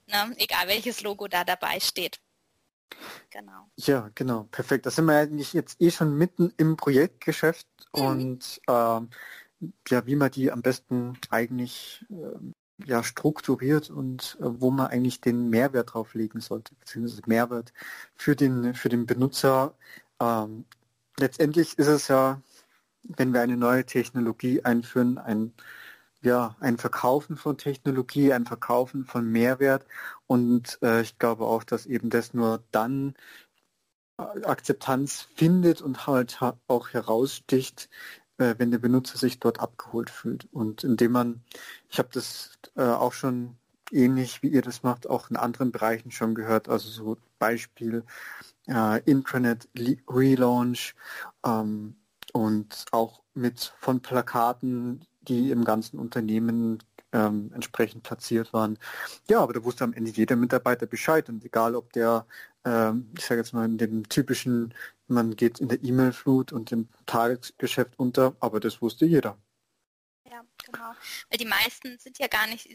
ne? 0.08 0.36
Egal 0.38 0.68
welches 0.68 1.02
Logo 1.02 1.28
da 1.28 1.44
dabei 1.44 1.80
steht. 1.80 2.20
Genau. 3.30 3.70
Ja, 3.76 4.10
genau, 4.16 4.48
perfekt. 4.52 4.86
Da 4.86 4.92
sind 4.92 5.06
wir 5.06 5.16
eigentlich 5.16 5.54
jetzt 5.54 5.82
eh 5.82 5.92
schon 5.92 6.18
mitten 6.18 6.54
im 6.58 6.78
Projektgeschäft 6.78 7.68
mhm. 7.96 8.02
und 8.02 8.62
ähm, 8.68 9.10
ja, 9.88 10.06
wie 10.06 10.16
man 10.16 10.32
die 10.32 10.52
am 10.52 10.62
besten 10.62 11.18
eigentlich 11.30 12.06
äh, 12.10 12.86
ja, 12.86 13.04
strukturiert 13.04 13.90
und 13.90 14.38
äh, 14.42 14.46
wo 14.46 14.72
man 14.72 14.88
eigentlich 14.88 15.22
den 15.22 15.50
Mehrwert 15.50 15.94
drauf 15.94 16.14
legen 16.14 16.42
sollte, 16.42 16.76
beziehungsweise 16.76 17.22
Mehrwert 17.28 17.74
für 18.16 18.36
den, 18.36 18.74
für 18.74 18.90
den 18.90 19.06
Benutzer. 19.06 19.76
Ähm, 20.20 20.66
letztendlich 21.18 21.78
ist 21.78 21.88
es 21.88 22.08
ja, 22.08 22.42
wenn 23.04 23.34
wir 23.34 23.42
eine 23.42 23.58
neue 23.58 23.86
Technologie 23.86 24.64
einführen, 24.64 25.18
ein 25.18 25.54
ja 26.24 26.56
ein 26.60 26.78
Verkaufen 26.78 27.38
von 27.38 27.58
Technologie, 27.58 28.34
ein 28.34 28.46
Verkaufen 28.46 29.06
von 29.06 29.30
Mehrwert 29.30 29.86
und 30.34 30.80
äh, 30.82 31.02
ich 31.04 31.20
glaube 31.20 31.46
auch, 31.46 31.64
dass 31.64 31.86
eben 31.86 32.10
das 32.10 32.34
nur 32.34 32.64
dann 32.72 33.14
äh, 34.18 34.24
Akzeptanz 34.46 35.28
findet 35.36 35.80
und 35.84 36.08
halt 36.08 36.40
auch 36.68 36.90
heraussticht, 36.90 37.88
äh, 38.40 38.56
wenn 38.58 38.72
der 38.72 38.80
Benutzer 38.80 39.20
sich 39.20 39.40
dort 39.40 39.60
abgeholt 39.60 40.10
fühlt. 40.10 40.48
Und 40.52 40.84
indem 40.84 41.12
man, 41.12 41.44
ich 41.88 42.00
habe 42.00 42.10
das 42.12 42.58
äh, 42.76 42.82
auch 42.82 43.14
schon 43.14 43.58
ähnlich 43.92 44.42
wie 44.42 44.48
ihr 44.48 44.64
das 44.64 44.82
macht, 44.82 45.08
auch 45.08 45.30
in 45.30 45.36
anderen 45.36 45.72
Bereichen 45.72 46.10
schon 46.10 46.34
gehört, 46.34 46.68
also 46.68 46.90
so 46.90 47.18
Beispiel 47.38 48.04
äh, 48.68 49.04
Intranet 49.04 49.70
Relaunch 50.10 50.96
ähm, 51.46 51.96
und 52.32 52.86
auch 52.92 53.22
mit 53.36 53.72
von 53.80 54.02
Plakaten, 54.02 55.06
die 55.22 55.52
im 55.52 55.64
ganzen 55.64 56.00
Unternehmen 56.00 56.80
ähm, 57.14 57.52
entsprechend 57.54 58.04
platziert 58.04 58.54
waren. 58.54 58.78
Ja, 59.30 59.40
aber 59.42 59.54
da 59.54 59.64
wusste 59.64 59.84
am 59.86 59.94
Ende 59.94 60.12
jeder 60.12 60.36
Mitarbeiter 60.36 60.86
Bescheid 60.88 61.30
und 61.30 61.46
egal 61.46 61.76
ob 61.76 61.94
der, 61.94 62.26
ähm, 62.66 63.10
ich 63.18 63.26
sage 63.26 63.42
jetzt 63.42 63.54
mal 63.54 63.66
in 63.66 63.78
dem 63.78 64.10
typischen, 64.10 64.74
man 65.08 65.36
geht 65.36 65.60
in 65.60 65.70
der 65.70 65.84
E-Mail-Flut 65.84 66.52
und 66.52 66.72
im 66.72 66.90
Tagesgeschäft 67.06 67.94
unter, 67.98 68.36
aber 68.40 68.60
das 68.60 68.82
wusste 68.82 69.06
jeder. 69.06 69.38
Genau. 70.66 70.94
Weil 71.30 71.38
die 71.38 71.46
meisten 71.46 72.00
sind 72.00 72.20
ja 72.20 72.28
gar 72.28 72.48
nicht, 72.48 72.68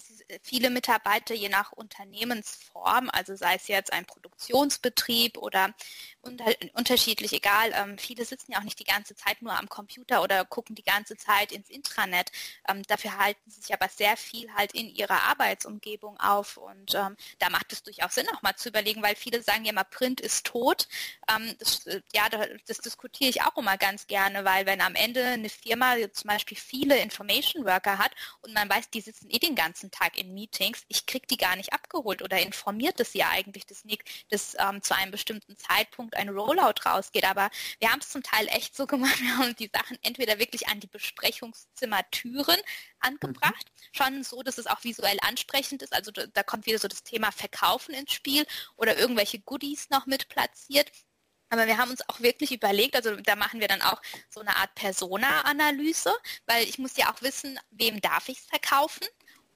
viele 0.43 0.71
Mitarbeiter 0.71 1.35
je 1.35 1.49
nach 1.49 1.73
Unternehmensform, 1.73 3.11
also 3.11 3.37
sei 3.37 3.55
es 3.57 3.69
jetzt 3.69 3.93
ein 3.93 4.05
Produktionsbetrieb 4.05 5.39
oder 5.39 5.75
unter, 6.21 6.47
unterschiedlich, 6.75 7.33
egal. 7.33 7.73
Ähm, 7.75 7.99
viele 7.99 8.25
sitzen 8.25 8.53
ja 8.53 8.59
auch 8.59 8.65
nicht 8.65 8.79
die 8.79 8.85
ganze 8.85 9.15
Zeit 9.15 9.41
nur 9.43 9.59
am 9.59 9.69
Computer 9.69 10.23
oder 10.23 10.45
gucken 10.45 10.75
die 10.75 10.83
ganze 10.83 11.17
Zeit 11.17 11.53
ins 11.53 11.71
Intranet. 11.71 12.31
Ähm, 12.69 12.83
dafür 12.85 13.19
halten 13.19 13.51
sie 13.51 13.61
sich 13.61 13.73
aber 13.73 13.89
sehr 13.89 14.17
viel 14.17 14.53
halt 14.55 14.73
in 14.73 14.89
ihrer 14.89 15.23
Arbeitsumgebung 15.25 16.19
auf 16.21 16.57
und 16.57 16.95
ähm, 16.95 17.17
da 17.39 17.51
macht 17.51 17.73
es 17.73 17.83
durchaus 17.83 18.15
Sinn, 18.15 18.29
auch 18.35 18.43
mal 18.43 18.57
zu 18.57 18.69
überlegen, 18.69 19.03
weil 19.03 19.17
viele 19.17 19.43
sagen 19.43 19.65
ja 19.65 19.73
immer, 19.73 19.85
Print 19.85 20.21
ist 20.21 20.47
tot. 20.47 20.89
Ähm, 21.31 21.55
das, 21.59 21.87
äh, 21.87 22.03
ja, 22.13 22.29
das 22.67 22.79
diskutiere 22.79 23.31
ich 23.31 23.43
auch 23.43 23.57
immer 23.57 23.77
ganz 23.77 24.07
gerne, 24.07 24.45
weil 24.45 24.67
wenn 24.67 24.81
am 24.81 24.95
Ende 24.95 25.25
eine 25.25 25.49
Firma 25.49 25.97
zum 26.13 26.29
Beispiel 26.29 26.57
viele 26.57 26.99
Information 26.99 27.65
Worker 27.79 27.99
hat 27.99 28.13
und 28.41 28.53
man 28.53 28.69
weiß, 28.69 28.91
die 28.91 29.01
sitzen 29.01 29.31
eh 29.31 29.39
den 29.39 29.55
ganzen 29.55 29.91
Tag 29.91 30.19
in 30.19 30.35
Meetings, 30.35 30.85
ich 30.89 31.07
kriege 31.07 31.27
die 31.27 31.37
gar 31.37 31.57
nicht 31.57 31.73
abgeholt 31.73 32.23
oder 32.23 32.39
informiert 32.41 32.99
es 33.01 33.15
ja 33.15 33.29
eigentlich, 33.31 33.67
dass, 33.67 33.85
dass 34.31 34.57
ähm, 34.59 34.83
zu 34.83 34.97
einem 34.97 35.13
bestimmten 35.13 35.57
Zeitpunkt 35.57 36.17
ein 36.17 36.29
Rollout 36.29 36.85
rausgeht. 36.85 37.25
Aber 37.25 37.51
wir 37.79 37.91
haben 37.91 38.01
es 38.01 38.11
zum 38.11 38.23
Teil 38.23 38.49
echt 38.49 38.77
so 38.77 38.87
gemacht, 38.87 39.19
wir 39.21 39.39
haben 39.39 39.55
die 39.57 39.71
Sachen 39.73 39.99
entweder 40.03 40.39
wirklich 40.39 40.69
an 40.69 40.81
die 40.81 40.87
Besprechungszimmertüren 40.87 42.61
angebracht, 43.01 43.67
mhm. 43.67 43.89
schon 43.93 44.25
so, 44.25 44.43
dass 44.43 44.59
es 44.59 44.67
auch 44.67 44.83
visuell 44.83 45.19
ansprechend 45.23 45.83
ist. 45.83 45.93
Also 45.93 46.11
da, 46.11 46.27
da 46.27 46.43
kommt 46.43 46.67
wieder 46.67 46.79
so 46.79 46.89
das 46.89 47.05
Thema 47.05 47.31
Verkaufen 47.31 47.95
ins 47.95 48.13
Spiel 48.13 48.47
oder 48.77 48.97
irgendwelche 48.99 49.39
Goodies 49.39 49.91
noch 49.91 50.07
mit 50.07 50.29
platziert. 50.29 50.91
Aber 51.51 51.67
wir 51.67 51.79
haben 51.79 51.91
uns 51.91 52.07
auch 52.09 52.21
wirklich 52.21 52.53
überlegt, 52.53 52.95
also 52.97 53.17
da 53.17 53.37
machen 53.37 53.61
wir 53.61 53.69
dann 53.69 53.83
auch 53.83 54.01
so 54.29 54.41
eine 54.41 54.57
Art 54.57 54.75
Persona-Analyse, 54.75 56.13
weil 56.47 56.65
ich 56.65 56.79
muss 56.79 56.97
ja 56.97 57.13
auch 57.13 57.23
wissen, 57.23 57.59
wem 57.71 58.01
darf 58.01 58.29
ich 58.29 58.39
es 58.39 58.45
verkaufen 58.47 59.07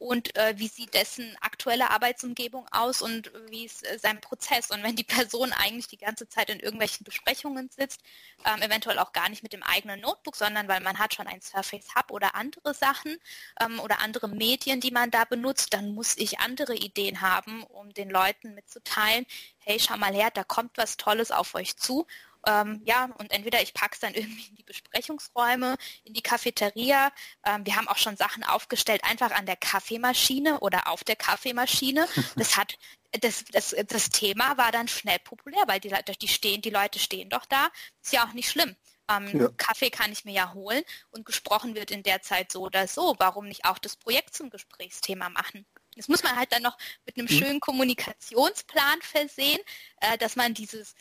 und 0.02 0.36
äh, 0.36 0.54
wie 0.56 0.68
sieht 0.68 0.94
dessen 0.94 1.36
aktuelle 1.40 1.90
Arbeitsumgebung 1.90 2.66
aus 2.72 3.02
und 3.02 3.30
wie 3.50 3.64
ist 3.64 3.86
äh, 3.86 3.98
sein 3.98 4.20
Prozess. 4.20 4.70
Und 4.70 4.82
wenn 4.82 4.96
die 4.96 5.04
Person 5.04 5.52
eigentlich 5.52 5.86
die 5.86 5.96
ganze 5.96 6.28
Zeit 6.28 6.50
in 6.50 6.60
irgendwelchen 6.60 7.04
Besprechungen 7.04 7.70
sitzt, 7.70 8.00
ähm, 8.44 8.62
eventuell 8.62 8.98
auch 8.98 9.12
gar 9.12 9.28
nicht 9.28 9.42
mit 9.42 9.52
dem 9.52 9.62
eigenen 9.62 10.00
Notebook, 10.00 10.36
sondern 10.36 10.68
weil 10.68 10.80
man 10.80 10.98
hat 10.98 11.14
schon 11.14 11.26
ein 11.26 11.40
Surface 11.40 11.94
Hub 11.94 12.10
oder 12.10 12.34
andere 12.34 12.74
Sachen 12.74 13.16
ähm, 13.60 13.78
oder 13.80 14.00
andere 14.00 14.28
Medien, 14.28 14.80
die 14.80 14.90
man 14.90 15.10
da 15.10 15.24
benutzt, 15.24 15.72
dann 15.72 15.94
muss 15.94 16.16
ich 16.16 16.40
andere 16.40 16.74
Ideen 16.74 17.20
haben, 17.20 17.62
um 17.64 17.94
den 17.94 18.10
Leuten 18.10 18.54
mitzuteilen, 18.54 19.24
hey, 19.60 19.78
schau 19.78 19.96
mal 19.96 20.12
her, 20.12 20.30
da 20.32 20.42
kommt 20.42 20.76
was 20.78 20.96
Tolles 20.96 21.30
auf 21.30 21.54
euch 21.54 21.76
zu 21.76 22.06
ähm, 22.46 22.82
ja, 22.84 23.06
und 23.18 23.30
entweder 23.30 23.62
ich 23.62 23.74
packe 23.74 23.94
es 23.94 24.00
dann 24.00 24.14
irgendwie 24.14 24.48
in 24.48 24.56
die 24.56 24.64
Besprechungsräume, 24.64 25.76
in 26.04 26.14
die 26.14 26.22
Cafeteria. 26.22 27.12
Ähm, 27.44 27.64
wir 27.66 27.76
haben 27.76 27.88
auch 27.88 27.98
schon 27.98 28.16
Sachen 28.16 28.44
aufgestellt, 28.44 29.02
einfach 29.04 29.30
an 29.32 29.46
der 29.46 29.56
Kaffeemaschine 29.56 30.60
oder 30.60 30.88
auf 30.88 31.04
der 31.04 31.16
Kaffeemaschine. 31.16 32.06
Das 32.36 32.56
hat 32.56 32.78
das, 33.20 33.44
das, 33.52 33.76
das 33.88 34.08
Thema 34.08 34.56
war 34.56 34.72
dann 34.72 34.88
schnell 34.88 35.18
populär, 35.18 35.62
weil 35.66 35.80
die, 35.80 35.94
die, 36.20 36.28
stehen, 36.28 36.62
die 36.62 36.70
Leute 36.70 36.98
stehen 36.98 37.28
doch 37.28 37.44
da. 37.44 37.68
Ist 38.02 38.12
ja 38.12 38.26
auch 38.26 38.32
nicht 38.32 38.48
schlimm. 38.48 38.74
Ähm, 39.10 39.38
ja. 39.38 39.48
Kaffee 39.56 39.90
kann 39.90 40.12
ich 40.12 40.24
mir 40.24 40.32
ja 40.32 40.54
holen 40.54 40.82
und 41.10 41.26
gesprochen 41.26 41.74
wird 41.74 41.90
in 41.90 42.02
der 42.02 42.22
Zeit 42.22 42.52
so 42.52 42.62
oder 42.62 42.88
so. 42.88 43.14
Warum 43.18 43.48
nicht 43.48 43.64
auch 43.64 43.78
das 43.78 43.96
Projekt 43.96 44.34
zum 44.34 44.50
Gesprächsthema 44.50 45.28
machen? 45.28 45.66
Das 45.96 46.08
muss 46.08 46.22
man 46.22 46.36
halt 46.36 46.52
dann 46.52 46.62
noch 46.62 46.78
mit 47.04 47.16
einem 47.16 47.26
mhm. 47.26 47.38
schönen 47.38 47.60
Kommunikationsplan 47.60 49.00
versehen, 49.02 49.60
äh, 50.00 50.16
dass 50.18 50.36
man 50.36 50.54
dieses, 50.54 50.94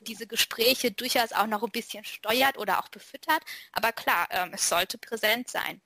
diese 0.00 0.26
Gespräche 0.26 0.90
durchaus 0.90 1.32
auch 1.32 1.46
noch 1.46 1.62
ein 1.62 1.70
bisschen 1.70 2.04
steuert 2.04 2.58
oder 2.58 2.78
auch 2.78 2.88
befüttert. 2.88 3.42
Aber 3.72 3.92
klar, 3.92 4.28
ähm, 4.30 4.50
es 4.52 4.68
sollte 4.68 4.98
präsent 4.98 5.48
sein. 5.48 5.80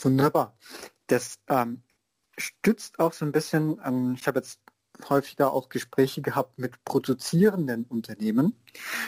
Wunderbar. 0.00 0.56
Das 1.06 1.38
ähm, 1.48 1.82
stützt 2.36 2.98
auch 2.98 3.12
so 3.12 3.24
ein 3.24 3.32
bisschen, 3.32 3.80
ähm, 3.84 4.14
ich 4.18 4.26
habe 4.26 4.38
jetzt 4.38 4.60
häufiger 5.08 5.52
auch 5.52 5.68
Gespräche 5.68 6.22
gehabt 6.22 6.58
mit 6.58 6.84
produzierenden 6.84 7.84
Unternehmen. 7.84 8.46
Mhm. 8.46 8.54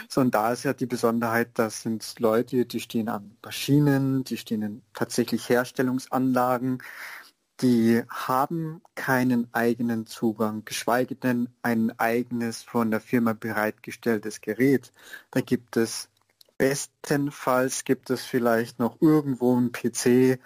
So, 0.09 0.21
und 0.21 0.35
da 0.35 0.53
ist 0.53 0.65
ja 0.65 0.73
die 0.73 0.87
Besonderheit, 0.87 1.51
das 1.55 1.83
sind 1.83 2.19
Leute, 2.19 2.65
die 2.67 2.81
stehen 2.81 3.09
an 3.09 3.37
Maschinen, 3.43 4.25
die 4.25 4.37
stehen 4.37 4.63
in 4.63 4.83
tatsächlich 4.95 5.49
Herstellungsanlagen, 5.49 6.83
die 7.61 8.03
haben 8.09 8.83
keinen 8.95 9.53
eigenen 9.53 10.07
Zugang, 10.07 10.65
geschweige 10.65 11.15
denn 11.15 11.49
ein 11.63 11.99
eigenes 11.99 12.63
von 12.63 12.91
der 12.91 13.01
Firma 13.01 13.35
bereitgestelltes 13.35 14.41
Gerät. 14.41 14.93
Da 15.31 15.41
gibt 15.41 15.77
es 15.77 16.11
bestenfalls 16.61 17.85
gibt 17.85 18.11
es 18.11 18.27
vielleicht 18.27 18.79
noch 18.79 19.01
irgendwo 19.01 19.57
einen 19.57 19.73
PC, 19.73 20.39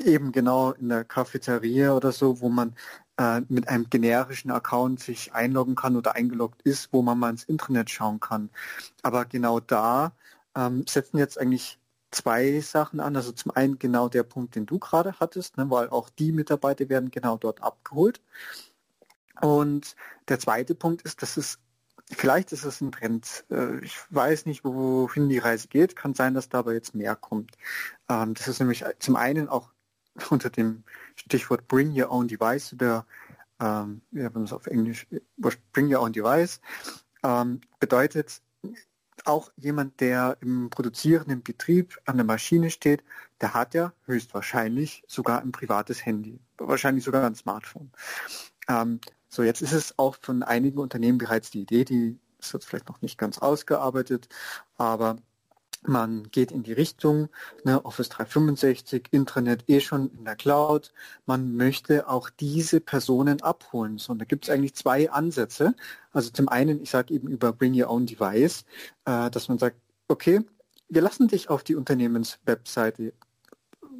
eben 0.00 0.30
genau 0.32 0.72
in 0.72 0.90
der 0.90 1.04
Cafeteria 1.04 1.94
oder 1.94 2.12
so, 2.12 2.40
wo 2.42 2.50
man 2.50 2.76
äh, 3.18 3.40
mit 3.48 3.68
einem 3.68 3.88
generischen 3.88 4.50
Account 4.50 5.00
sich 5.00 5.32
einloggen 5.32 5.74
kann 5.74 5.96
oder 5.96 6.14
eingeloggt 6.14 6.60
ist, 6.62 6.92
wo 6.92 7.02
man 7.02 7.18
mal 7.18 7.30
ins 7.30 7.44
Internet 7.44 7.88
schauen 7.90 8.20
kann. 8.20 8.50
Aber 9.02 9.24
genau 9.24 9.60
da 9.60 10.12
ähm, 10.54 10.84
setzen 10.86 11.16
jetzt 11.18 11.38
eigentlich 11.38 11.78
zwei 12.12 12.60
Sachen 12.60 13.00
an. 13.00 13.16
Also 13.16 13.32
zum 13.32 13.50
einen 13.50 13.78
genau 13.78 14.08
der 14.08 14.22
Punkt, 14.22 14.54
den 14.54 14.66
du 14.66 14.78
gerade 14.78 15.18
hattest, 15.18 15.56
ne, 15.56 15.68
weil 15.70 15.88
auch 15.90 16.08
die 16.10 16.32
Mitarbeiter 16.32 16.88
werden 16.88 17.10
genau 17.10 17.36
dort 17.36 17.62
abgeholt. 17.62 18.20
Und 19.40 19.96
der 20.28 20.38
zweite 20.38 20.74
Punkt 20.74 21.02
ist, 21.02 21.22
dass 21.22 21.36
es 21.36 21.58
vielleicht 22.10 22.52
ist 22.52 22.64
es 22.64 22.80
ein 22.80 22.92
Trend. 22.92 23.44
Äh, 23.50 23.78
ich 23.84 23.98
weiß 24.10 24.46
nicht, 24.46 24.64
wohin 24.64 25.28
die 25.28 25.38
Reise 25.38 25.68
geht. 25.68 25.96
Kann 25.96 26.14
sein, 26.14 26.34
dass 26.34 26.48
dabei 26.48 26.74
jetzt 26.74 26.94
mehr 26.94 27.16
kommt. 27.16 27.56
Ähm, 28.08 28.34
das 28.34 28.46
ist 28.48 28.60
nämlich 28.60 28.84
zum 29.00 29.16
einen 29.16 29.48
auch 29.48 29.70
unter 30.30 30.50
dem 30.50 30.84
Stichwort 31.16 31.66
Bring 31.66 31.98
Your 31.98 32.10
Own 32.10 32.28
Device 32.28 32.72
oder 32.74 33.06
ähm, 33.60 34.02
wir 34.10 34.26
haben 34.26 34.44
es 34.44 34.52
auf 34.52 34.66
Englisch 34.66 35.06
Bring 35.72 35.92
Your 35.92 36.02
Own 36.02 36.12
Device 36.12 36.60
ähm, 37.22 37.60
bedeutet 37.80 38.42
auch 39.24 39.50
jemand, 39.56 40.00
der 40.00 40.36
im 40.40 40.70
produzierenden 40.70 41.42
Betrieb 41.42 41.98
an 42.04 42.16
der 42.16 42.26
Maschine 42.26 42.70
steht, 42.70 43.04
der 43.40 43.54
hat 43.54 43.74
ja 43.74 43.92
höchstwahrscheinlich 44.06 45.04
sogar 45.06 45.40
ein 45.40 45.52
privates 45.52 46.04
Handy, 46.04 46.40
wahrscheinlich 46.58 47.04
sogar 47.04 47.24
ein 47.26 47.34
Smartphone. 47.34 47.90
Ähm, 48.68 49.00
so, 49.28 49.42
jetzt 49.42 49.62
ist 49.62 49.72
es 49.72 49.98
auch 49.98 50.16
von 50.20 50.42
einigen 50.42 50.78
Unternehmen 50.78 51.18
bereits 51.18 51.50
die 51.50 51.62
Idee, 51.62 51.84
die 51.84 52.18
ist 52.38 52.52
jetzt 52.52 52.66
vielleicht 52.66 52.88
noch 52.88 53.00
nicht 53.00 53.18
ganz 53.18 53.38
ausgearbeitet, 53.38 54.28
aber 54.76 55.16
man 55.82 56.30
geht 56.30 56.52
in 56.52 56.62
die 56.62 56.72
Richtung, 56.72 57.28
ne, 57.64 57.84
Office 57.84 58.08
365, 58.08 59.08
Intranet 59.10 59.64
eh 59.68 59.80
schon 59.80 60.10
in 60.16 60.24
der 60.24 60.36
Cloud. 60.36 60.92
Man 61.26 61.56
möchte 61.56 62.08
auch 62.08 62.30
diese 62.30 62.80
Personen 62.80 63.42
abholen. 63.42 63.98
So, 63.98 64.12
und 64.12 64.20
da 64.20 64.24
gibt 64.24 64.44
es 64.44 64.50
eigentlich 64.50 64.74
zwei 64.74 65.10
Ansätze. 65.10 65.74
Also 66.12 66.30
zum 66.30 66.48
einen, 66.48 66.82
ich 66.82 66.90
sage 66.90 67.14
eben 67.14 67.28
über 67.28 67.52
Bring 67.52 67.80
Your 67.80 67.90
Own 67.90 68.06
Device, 68.06 68.64
äh, 69.04 69.30
dass 69.30 69.48
man 69.48 69.58
sagt, 69.58 69.76
okay, 70.08 70.40
wir 70.88 71.02
lassen 71.02 71.28
dich 71.28 71.50
auf 71.50 71.64
die 71.64 71.74
Unternehmenswebseite. 71.74 73.12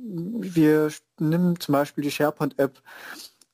Wir 0.05 0.93
nehmen 1.19 1.59
zum 1.59 1.73
Beispiel 1.73 2.05
die 2.05 2.11
SharePoint-App 2.11 2.81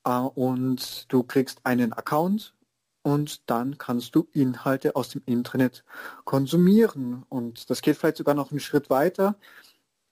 äh, 0.05 0.11
und 0.11 1.11
du 1.13 1.23
kriegst 1.23 1.61
einen 1.65 1.93
Account 1.93 2.55
und 3.03 3.49
dann 3.51 3.79
kannst 3.79 4.15
du 4.15 4.29
Inhalte 4.33 4.97
aus 4.97 5.11
dem 5.11 5.23
Internet 5.27 5.85
konsumieren. 6.25 7.25
Und 7.29 7.71
das 7.71 7.81
geht 7.83 7.97
vielleicht 7.97 8.19
sogar 8.19 8.35
noch 8.35 8.51
einen 8.51 8.61
Schritt 8.61 8.91
weiter, 8.91 9.37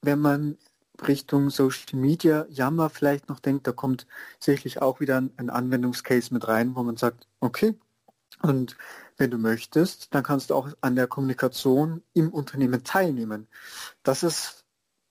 wenn 0.02 0.20
man 0.20 0.58
Richtung 1.06 1.50
Social 1.50 1.98
Media 1.98 2.46
Jammer 2.48 2.90
vielleicht 2.90 3.28
noch 3.28 3.40
denkt, 3.40 3.66
da 3.66 3.72
kommt 3.72 4.06
sicherlich 4.40 4.80
auch 4.80 5.00
wieder 5.00 5.18
ein 5.18 5.50
Anwendungscase 5.50 6.32
mit 6.32 6.48
rein, 6.48 6.74
wo 6.74 6.82
man 6.82 6.96
sagt, 6.96 7.28
okay, 7.40 7.78
und 8.42 8.76
wenn 9.16 9.30
du 9.30 9.38
möchtest, 9.38 10.14
dann 10.14 10.22
kannst 10.22 10.50
du 10.50 10.54
auch 10.54 10.68
an 10.80 10.96
der 10.96 11.06
Kommunikation 11.06 12.02
im 12.12 12.30
Unternehmen 12.30 12.84
teilnehmen. 12.84 13.48
Das 14.02 14.22
ist 14.22 14.64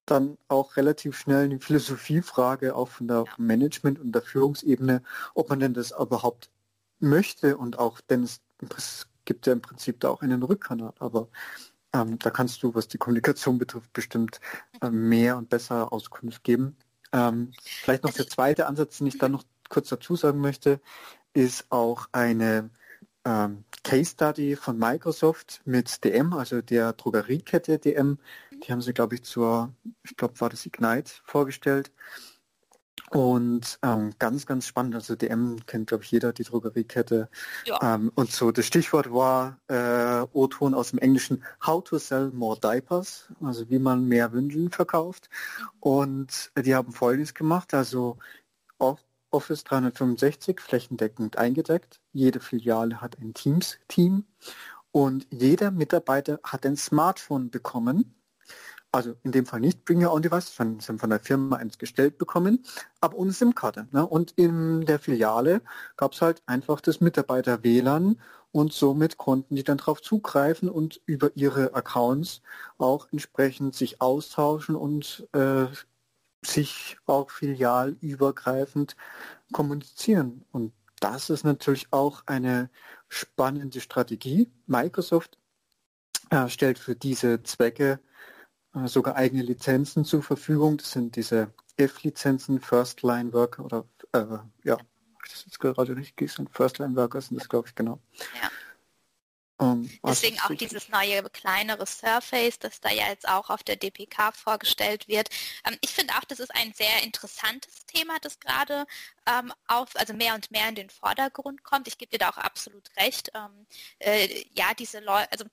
dann 0.05 0.37
auch 0.47 0.77
relativ 0.77 1.17
schnell 1.17 1.45
eine 1.45 1.59
Philosophiefrage 1.59 2.75
auch 2.75 2.89
von 2.89 3.07
der 3.07 3.25
Management- 3.37 3.99
und 3.99 4.11
der 4.13 4.21
Führungsebene, 4.21 5.01
ob 5.33 5.49
man 5.49 5.59
denn 5.59 5.73
das 5.73 5.91
überhaupt 5.91 6.49
möchte 6.99 7.57
und 7.57 7.79
auch, 7.79 8.01
denn 8.01 8.23
es, 8.23 8.41
es 8.75 9.07
gibt 9.25 9.47
ja 9.47 9.53
im 9.53 9.61
Prinzip 9.61 9.99
da 9.99 10.09
auch 10.09 10.21
einen 10.21 10.43
Rückkanal, 10.43 10.93
aber 10.99 11.29
ähm, 11.93 12.19
da 12.19 12.29
kannst 12.29 12.61
du, 12.63 12.75
was 12.75 12.87
die 12.87 12.97
Kommunikation 12.97 13.57
betrifft, 13.57 13.93
bestimmt 13.93 14.39
äh, 14.81 14.89
mehr 14.89 15.37
und 15.37 15.49
besser 15.49 15.91
Auskunft 15.91 16.43
geben. 16.43 16.77
Ähm, 17.11 17.51
vielleicht 17.63 18.03
noch 18.03 18.13
der 18.13 18.27
zweite 18.27 18.67
Ansatz, 18.67 18.97
den 18.97 19.07
ich 19.07 19.17
dann 19.17 19.31
noch 19.31 19.43
kurz 19.69 19.89
dazu 19.89 20.15
sagen 20.15 20.41
möchte, 20.41 20.81
ist 21.33 21.65
auch 21.69 22.07
eine 22.11 22.69
ähm, 23.25 23.65
Case 23.83 24.11
Study 24.11 24.55
von 24.55 24.77
Microsoft 24.77 25.61
mit 25.65 26.03
DM, 26.03 26.33
also 26.33 26.61
der 26.61 26.93
Drogeriekette 26.93 27.79
DM. 27.79 28.17
Die 28.51 28.71
haben 28.71 28.81
sie, 28.81 28.93
glaube 28.93 29.15
ich, 29.15 29.23
zur, 29.23 29.73
ich 30.03 30.15
glaube, 30.17 30.39
war 30.39 30.49
das 30.49 30.65
Ignite 30.65 31.11
vorgestellt. 31.23 31.91
Und 33.11 33.77
ähm, 33.83 34.13
ganz, 34.19 34.45
ganz 34.45 34.65
spannend. 34.65 34.95
Also 34.95 35.15
DM 35.15 35.57
kennt, 35.65 35.87
glaube 35.87 36.03
ich, 36.03 36.11
jeder, 36.11 36.33
die 36.33 36.43
Drogeriekette. 36.43 37.29
Ja. 37.65 37.95
Ähm, 37.95 38.11
und 38.15 38.31
so 38.31 38.51
das 38.51 38.65
Stichwort 38.65 39.13
war 39.13 39.59
äh, 39.67 40.25
O-Ton 40.33 40.73
aus 40.73 40.89
dem 40.89 40.99
Englischen 40.99 41.43
How 41.65 41.83
to 41.83 41.97
sell 41.97 42.31
more 42.33 42.59
diapers, 42.59 43.27
also 43.41 43.69
wie 43.69 43.79
man 43.79 44.07
mehr 44.07 44.33
Windeln 44.33 44.71
verkauft. 44.71 45.29
Mhm. 45.29 45.65
Und 45.79 46.51
äh, 46.55 46.63
die 46.63 46.75
haben 46.75 46.93
Folgendes 46.93 47.33
gemacht. 47.33 47.73
Also 47.73 48.17
Office 49.35 49.65
365 49.65 50.61
flächendeckend 50.61 51.37
eingedeckt. 51.37 51.99
Jede 52.13 52.39
Filiale 52.39 53.01
hat 53.01 53.19
ein 53.19 53.33
Teams-Team 53.33 54.23
und 54.91 55.27
jeder 55.29 55.71
Mitarbeiter 55.71 56.39
hat 56.41 56.65
ein 56.65 56.77
Smartphone 56.77 57.49
bekommen. 57.49 58.15
Also 58.95 59.17
in 59.23 59.33
dem 59.33 59.45
Fall 59.45 59.59
nicht 59.59 59.83
Bring 59.83 60.05
Your 60.05 60.13
Own 60.13 60.21
Device, 60.21 60.55
sondern 60.55 60.79
sie 60.79 60.87
haben 60.87 60.99
von 60.99 61.09
der 61.09 61.19
Firma 61.19 61.57
eins 61.57 61.77
gestellt 61.77 62.17
bekommen, 62.17 62.63
aber 63.01 63.17
ohne 63.17 63.33
SIM-Karte. 63.33 63.89
Ne? 63.91 64.07
Und 64.07 64.31
in 64.37 64.85
der 64.85 64.99
Filiale 64.99 65.61
gab 65.97 66.13
es 66.13 66.21
halt 66.21 66.41
einfach 66.45 66.79
das 66.79 67.01
Mitarbeiter-WLAN 67.01 68.21
und 68.53 68.71
somit 68.71 69.17
konnten 69.17 69.57
die 69.57 69.65
dann 69.65 69.79
darauf 69.79 70.01
zugreifen 70.01 70.69
und 70.69 71.01
über 71.05 71.31
ihre 71.35 71.73
Accounts 71.73 72.41
auch 72.77 73.09
entsprechend 73.11 73.75
sich 73.75 73.99
austauschen 73.99 74.77
und 74.77 75.27
äh, 75.33 75.65
sich 76.45 76.97
auch 77.05 77.31
filialübergreifend 77.31 78.95
kommunizieren. 79.51 80.45
Und 80.53 80.71
das 81.01 81.29
ist 81.29 81.43
natürlich 81.43 81.87
auch 81.91 82.23
eine 82.27 82.69
spannende 83.09 83.81
Strategie. 83.81 84.49
Microsoft 84.67 85.37
äh, 86.29 86.47
stellt 86.47 86.79
für 86.79 86.95
diese 86.95 87.43
Zwecke 87.43 87.99
sogar 88.85 89.15
eigene 89.15 89.43
Lizenzen 89.43 90.05
zur 90.05 90.23
Verfügung. 90.23 90.77
Das 90.77 90.91
sind 90.91 91.15
diese 91.15 91.53
F-Lizenzen, 91.77 92.61
First 92.61 93.01
Line 93.01 93.33
Worker 93.33 93.65
oder 93.65 93.85
äh, 94.13 94.37
ja, 94.63 94.77
das 95.23 95.33
ist 95.33 95.45
jetzt 95.45 95.59
gerade 95.59 95.95
richtig, 95.95 96.31
sind 96.31 96.49
First 96.53 96.79
Line 96.79 96.95
Worker 96.95 97.21
sind 97.21 97.39
das 97.39 97.49
glaube 97.49 97.67
ich 97.67 97.75
genau. 97.75 97.99
Ja. 98.41 98.49
Um, 99.57 99.85
ähm, 99.85 99.99
Deswegen 100.05 100.37
auch 100.41 100.53
dieses 100.53 100.89
neue 100.89 101.23
kleinere 101.29 101.85
Surface, 101.85 102.59
das 102.59 102.81
da 102.81 102.91
ja 102.91 103.07
jetzt 103.07 103.25
auch 103.25 103.49
auf 103.49 103.63
der 103.63 103.77
DPK 103.77 104.33
vorgestellt 104.33 105.07
wird. 105.07 105.29
Ähm, 105.65 105.77
ich 105.79 105.91
finde 105.91 106.13
auch, 106.15 106.25
das 106.25 106.41
ist 106.41 106.53
ein 106.53 106.73
sehr 106.73 107.03
interessantes 107.03 107.85
Thema, 107.85 108.17
das 108.21 108.41
gerade 108.41 108.85
ähm, 109.25 109.53
auf, 109.67 109.95
also 109.95 110.13
mehr 110.13 110.35
und 110.35 110.51
mehr 110.51 110.67
in 110.67 110.75
den 110.75 110.89
Vordergrund 110.89 111.63
kommt. 111.63 111.87
Ich 111.87 111.97
gebe 111.97 112.11
dir 112.11 112.17
da 112.17 112.31
auch 112.31 112.37
absolut 112.37 112.89
recht. 112.97 113.31
Ähm, 113.33 113.65
äh, 113.99 114.43
ja, 114.53 114.73
diese 114.77 114.99
Leute, 114.99 115.31
also 115.31 115.45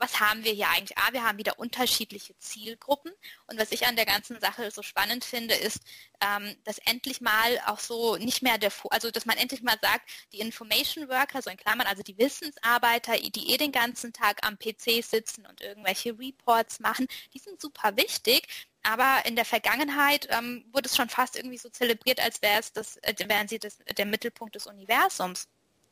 was 0.00 0.18
haben 0.18 0.44
wir 0.44 0.52
hier 0.52 0.68
eigentlich? 0.70 0.96
Ah, 0.96 1.12
wir 1.12 1.22
haben 1.22 1.38
wieder 1.38 1.58
unterschiedliche 1.58 2.36
Zielgruppen. 2.38 3.12
Und 3.46 3.60
was 3.60 3.70
ich 3.70 3.86
an 3.86 3.96
der 3.96 4.06
ganzen 4.06 4.40
Sache 4.40 4.70
so 4.70 4.82
spannend 4.82 5.24
finde, 5.24 5.54
ist, 5.54 5.80
ähm, 6.22 6.56
dass 6.64 6.78
endlich 6.78 7.20
mal 7.20 7.60
auch 7.66 7.78
so 7.78 8.16
nicht 8.16 8.42
mehr 8.42 8.58
der, 8.58 8.72
also 8.90 9.10
dass 9.10 9.26
man 9.26 9.36
endlich 9.36 9.62
mal 9.62 9.78
sagt, 9.80 10.08
die 10.32 10.40
Information 10.40 11.08
Worker, 11.08 11.42
so 11.42 11.50
in 11.50 11.58
Klammern, 11.58 11.86
also 11.86 12.02
die 12.02 12.16
Wissensarbeiter, 12.18 13.18
die 13.18 13.52
eh 13.52 13.58
den 13.58 13.72
ganzen 13.72 14.12
Tag 14.12 14.46
am 14.46 14.58
PC 14.58 15.04
sitzen 15.04 15.46
und 15.46 15.60
irgendwelche 15.60 16.18
Reports 16.18 16.80
machen, 16.80 17.06
die 17.34 17.38
sind 17.38 17.60
super 17.60 17.96
wichtig. 17.96 18.48
Aber 18.82 19.22
in 19.26 19.36
der 19.36 19.44
Vergangenheit 19.44 20.26
ähm, 20.30 20.64
wurde 20.72 20.88
es 20.88 20.96
schon 20.96 21.10
fast 21.10 21.36
irgendwie 21.36 21.58
so 21.58 21.68
zelebriert, 21.68 22.20
als 22.20 22.40
wäre 22.40 22.60
es 22.60 22.72
das, 22.72 22.96
äh, 22.98 23.14
wären 23.28 23.48
sie 23.48 23.58
das, 23.58 23.78
der 23.96 24.06
Mittelpunkt 24.06 24.54
des 24.54 24.66
Universums. 24.66 25.48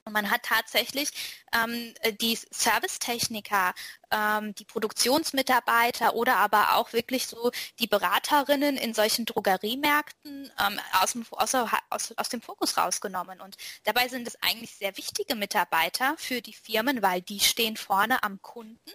Und 0.08 0.14
man 0.14 0.30
hat 0.30 0.42
tatsächlich 0.42 1.10
ähm, 1.52 1.92
die 2.20 2.38
Servicetechniker, 2.50 3.74
ähm, 4.10 4.54
die 4.54 4.64
Produktionsmitarbeiter 4.64 6.14
oder 6.14 6.36
aber 6.36 6.76
auch 6.76 6.94
wirklich 6.94 7.26
so 7.26 7.50
die 7.78 7.86
Beraterinnen 7.86 8.78
in 8.78 8.94
solchen 8.94 9.26
Drogeriemärkten 9.26 10.50
ähm, 10.66 10.80
aus, 11.02 11.12
dem, 11.12 11.26
außer, 11.30 11.70
aus, 11.90 12.12
aus 12.16 12.28
dem 12.30 12.40
Fokus 12.40 12.78
rausgenommen. 12.78 13.42
Und 13.42 13.58
dabei 13.84 14.08
sind 14.08 14.26
es 14.26 14.42
eigentlich 14.42 14.74
sehr 14.74 14.96
wichtige 14.96 15.34
Mitarbeiter 15.34 16.14
für 16.16 16.40
die 16.40 16.54
Firmen, 16.54 17.02
weil 17.02 17.20
die 17.20 17.40
stehen 17.40 17.76
vorne 17.76 18.22
am 18.22 18.40
Kunden, 18.40 18.90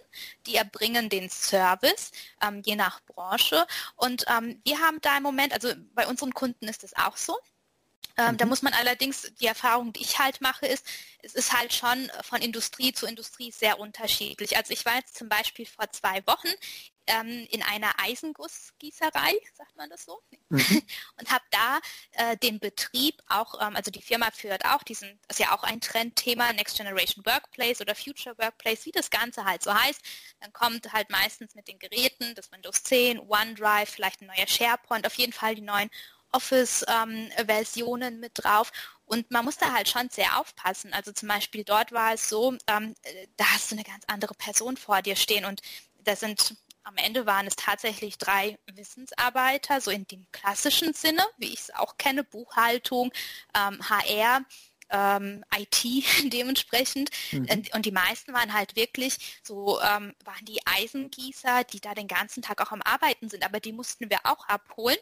die 0.46 0.56
erbringen 0.56 1.08
den 1.08 1.30
Service, 1.30 2.10
ähm, 2.42 2.60
je 2.66 2.74
nach 2.74 3.00
Branche. 3.02 3.66
Und 3.94 4.24
ähm, 4.28 4.60
wir 4.64 4.80
haben 4.80 5.00
da 5.00 5.16
im 5.16 5.22
Moment, 5.22 5.52
also 5.52 5.72
bei 5.94 6.08
unseren 6.08 6.34
Kunden 6.34 6.66
ist 6.66 6.82
es 6.82 6.96
auch 6.96 7.16
so, 7.16 7.38
ähm, 8.16 8.32
mhm. 8.32 8.36
Da 8.38 8.46
muss 8.46 8.62
man 8.62 8.72
allerdings, 8.74 9.32
die 9.40 9.46
Erfahrung, 9.46 9.92
die 9.92 10.02
ich 10.02 10.18
halt 10.18 10.40
mache, 10.40 10.66
ist, 10.66 10.86
es 11.22 11.34
ist 11.34 11.52
halt 11.52 11.72
schon 11.72 12.10
von 12.22 12.42
Industrie 12.42 12.92
zu 12.92 13.06
Industrie 13.06 13.50
sehr 13.50 13.80
unterschiedlich. 13.80 14.56
Also 14.56 14.72
ich 14.72 14.84
war 14.84 14.96
jetzt 14.96 15.16
zum 15.16 15.28
Beispiel 15.28 15.66
vor 15.66 15.90
zwei 15.90 16.24
Wochen 16.26 16.48
ähm, 17.06 17.46
in 17.50 17.62
einer 17.62 17.92
Eisengussgießerei, 17.98 19.38
sagt 19.54 19.76
man 19.76 19.90
das 19.90 20.04
so, 20.04 20.22
mhm. 20.48 20.58
und 21.18 21.30
habe 21.30 21.44
da 21.50 21.80
äh, 22.12 22.36
den 22.38 22.60
Betrieb 22.60 23.20
auch, 23.26 23.60
ähm, 23.60 23.76
also 23.76 23.90
die 23.90 24.02
Firma 24.02 24.30
führt 24.30 24.64
auch 24.64 24.82
diesen, 24.82 25.18
das 25.28 25.38
ist 25.38 25.44
ja 25.44 25.54
auch 25.54 25.62
ein 25.62 25.80
Trendthema, 25.80 26.52
Next 26.52 26.76
Generation 26.76 27.24
Workplace 27.26 27.80
oder 27.80 27.94
Future 27.94 28.36
Workplace, 28.38 28.86
wie 28.86 28.92
das 28.92 29.10
Ganze 29.10 29.44
halt 29.44 29.62
so 29.62 29.74
heißt. 29.74 30.00
Dann 30.40 30.52
kommt 30.52 30.92
halt 30.92 31.10
meistens 31.10 31.54
mit 31.54 31.68
den 31.68 31.78
Geräten 31.78 32.34
das 32.34 32.50
Windows 32.52 32.82
10, 32.82 33.18
OneDrive, 33.18 33.88
vielleicht 33.88 34.22
ein 34.22 34.26
neuer 34.26 34.46
SharePoint, 34.46 35.06
auf 35.06 35.14
jeden 35.14 35.32
Fall 35.32 35.54
die 35.54 35.62
neuen 35.62 35.90
Office-Versionen 36.34 38.14
ähm, 38.14 38.20
mit 38.20 38.32
drauf. 38.34 38.72
Und 39.06 39.30
man 39.30 39.44
muss 39.44 39.58
da 39.58 39.72
halt 39.72 39.88
schon 39.88 40.08
sehr 40.10 40.38
aufpassen. 40.40 40.92
Also 40.92 41.12
zum 41.12 41.28
Beispiel 41.28 41.64
dort 41.64 41.92
war 41.92 42.14
es 42.14 42.28
so, 42.28 42.56
ähm, 42.66 42.94
da 43.36 43.44
hast 43.52 43.70
du 43.70 43.76
eine 43.76 43.84
ganz 43.84 44.04
andere 44.06 44.34
Person 44.34 44.76
vor 44.76 45.02
dir 45.02 45.16
stehen 45.16 45.44
und 45.44 45.60
da 46.04 46.16
sind 46.16 46.56
am 46.84 46.96
Ende 46.96 47.24
waren 47.24 47.46
es 47.46 47.56
tatsächlich 47.56 48.18
drei 48.18 48.58
Wissensarbeiter, 48.66 49.80
so 49.80 49.90
in 49.90 50.06
dem 50.06 50.26
klassischen 50.32 50.92
Sinne, 50.92 51.24
wie 51.38 51.52
ich 51.52 51.60
es 51.60 51.74
auch 51.74 51.96
kenne, 51.96 52.24
Buchhaltung, 52.24 53.10
ähm, 53.56 53.88
HR, 53.88 54.42
ähm, 54.90 55.44
IT 55.56 55.82
dementsprechend. 56.32 57.08
Mhm. 57.32 57.48
Und 57.72 57.86
die 57.86 57.90
meisten 57.90 58.34
waren 58.34 58.52
halt 58.52 58.76
wirklich 58.76 59.40
so, 59.42 59.80
ähm, 59.80 60.14
waren 60.24 60.44
die 60.44 60.60
Eisengießer, 60.66 61.64
die 61.64 61.80
da 61.80 61.94
den 61.94 62.06
ganzen 62.06 62.42
Tag 62.42 62.60
auch 62.60 62.72
am 62.72 62.82
Arbeiten 62.82 63.30
sind, 63.30 63.44
aber 63.44 63.60
die 63.60 63.72
mussten 63.72 64.10
wir 64.10 64.18
auch 64.24 64.46
abholen 64.46 64.98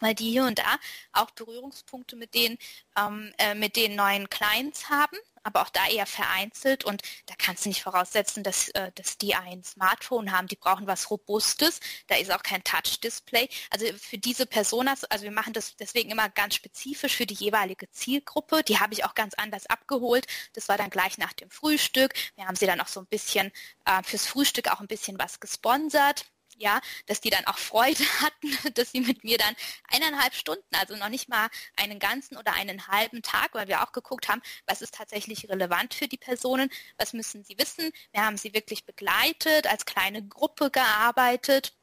weil 0.00 0.14
die 0.14 0.30
hier 0.30 0.44
und 0.44 0.58
da 0.58 0.78
auch 1.12 1.30
Berührungspunkte 1.30 2.16
mit 2.16 2.34
den, 2.34 2.58
ähm, 2.96 3.32
äh, 3.38 3.54
mit 3.54 3.76
den 3.76 3.94
neuen 3.94 4.30
Clients 4.30 4.88
haben, 4.88 5.16
aber 5.42 5.62
auch 5.62 5.70
da 5.70 5.88
eher 5.88 6.06
vereinzelt 6.06 6.84
und 6.84 7.02
da 7.26 7.34
kannst 7.38 7.64
du 7.64 7.70
nicht 7.70 7.82
voraussetzen, 7.82 8.42
dass, 8.42 8.68
äh, 8.70 8.92
dass 8.94 9.18
die 9.18 9.34
ein 9.34 9.64
Smartphone 9.64 10.32
haben. 10.32 10.48
Die 10.48 10.56
brauchen 10.56 10.86
was 10.86 11.10
Robustes, 11.10 11.80
da 12.08 12.16
ist 12.16 12.30
auch 12.30 12.42
kein 12.42 12.62
Touch-Display. 12.64 13.48
Also 13.70 13.86
für 13.98 14.18
diese 14.18 14.46
Personas, 14.46 15.04
also 15.04 15.24
wir 15.24 15.32
machen 15.32 15.52
das 15.52 15.76
deswegen 15.76 16.10
immer 16.10 16.28
ganz 16.28 16.54
spezifisch 16.54 17.16
für 17.16 17.26
die 17.26 17.34
jeweilige 17.34 17.90
Zielgruppe. 17.90 18.62
Die 18.62 18.78
habe 18.78 18.92
ich 18.92 19.04
auch 19.04 19.14
ganz 19.14 19.34
anders 19.34 19.66
abgeholt. 19.66 20.26
Das 20.52 20.68
war 20.68 20.76
dann 20.76 20.90
gleich 20.90 21.18
nach 21.18 21.32
dem 21.32 21.50
Frühstück. 21.50 22.14
Wir 22.36 22.46
haben 22.46 22.56
sie 22.56 22.66
dann 22.66 22.80
auch 22.80 22.88
so 22.88 23.00
ein 23.00 23.06
bisschen 23.06 23.52
äh, 23.86 24.02
fürs 24.02 24.26
Frühstück 24.26 24.68
auch 24.70 24.80
ein 24.80 24.88
bisschen 24.88 25.18
was 25.18 25.40
gesponsert 25.40 26.26
ja, 26.60 26.80
dass 27.06 27.20
die 27.20 27.30
dann 27.30 27.46
auch 27.46 27.58
Freude 27.58 28.04
hatten, 28.20 28.74
dass 28.74 28.92
sie 28.92 29.00
mit 29.00 29.24
mir 29.24 29.38
dann 29.38 29.54
eineinhalb 29.88 30.34
Stunden, 30.34 30.74
also 30.74 30.96
noch 30.96 31.08
nicht 31.08 31.28
mal 31.28 31.48
einen 31.76 31.98
ganzen 31.98 32.36
oder 32.36 32.52
einen 32.52 32.86
halben 32.86 33.22
Tag, 33.22 33.54
weil 33.54 33.68
wir 33.68 33.82
auch 33.82 33.92
geguckt 33.92 34.28
haben, 34.28 34.42
was 34.66 34.82
ist 34.82 34.94
tatsächlich 34.94 35.48
relevant 35.48 35.94
für 35.94 36.08
die 36.08 36.18
Personen, 36.18 36.70
was 36.98 37.12
müssen 37.12 37.44
sie 37.44 37.58
wissen. 37.58 37.90
Wir 38.12 38.24
haben 38.24 38.36
sie 38.36 38.54
wirklich 38.54 38.84
begleitet, 38.84 39.66
als 39.66 39.84
kleine 39.84 40.26
Gruppe 40.26 40.70
gearbeitet. 40.70 41.74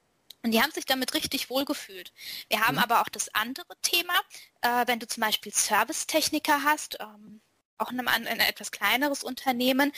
Und 0.43 0.51
die 0.51 0.61
haben 0.61 0.71
sich 0.71 0.85
damit 0.85 1.13
richtig 1.13 1.49
wohl 1.49 1.65
gefühlt. 1.65 2.13
Wir 2.47 2.65
haben 2.65 2.75
mhm. 2.75 2.83
aber 2.83 3.01
auch 3.01 3.09
das 3.09 3.33
andere 3.33 3.75
Thema, 3.81 4.13
äh, 4.61 4.87
wenn 4.87 4.99
du 4.99 5.07
zum 5.07 5.21
Beispiel 5.21 5.53
Servicetechniker 5.53 6.63
hast, 6.63 6.99
ähm, 6.99 7.41
auch 7.77 7.91
in 7.91 7.99
einem, 7.99 8.27
ein 8.27 8.39
etwas 8.39 8.71
kleineres 8.71 9.23
Unternehmen, 9.23 9.91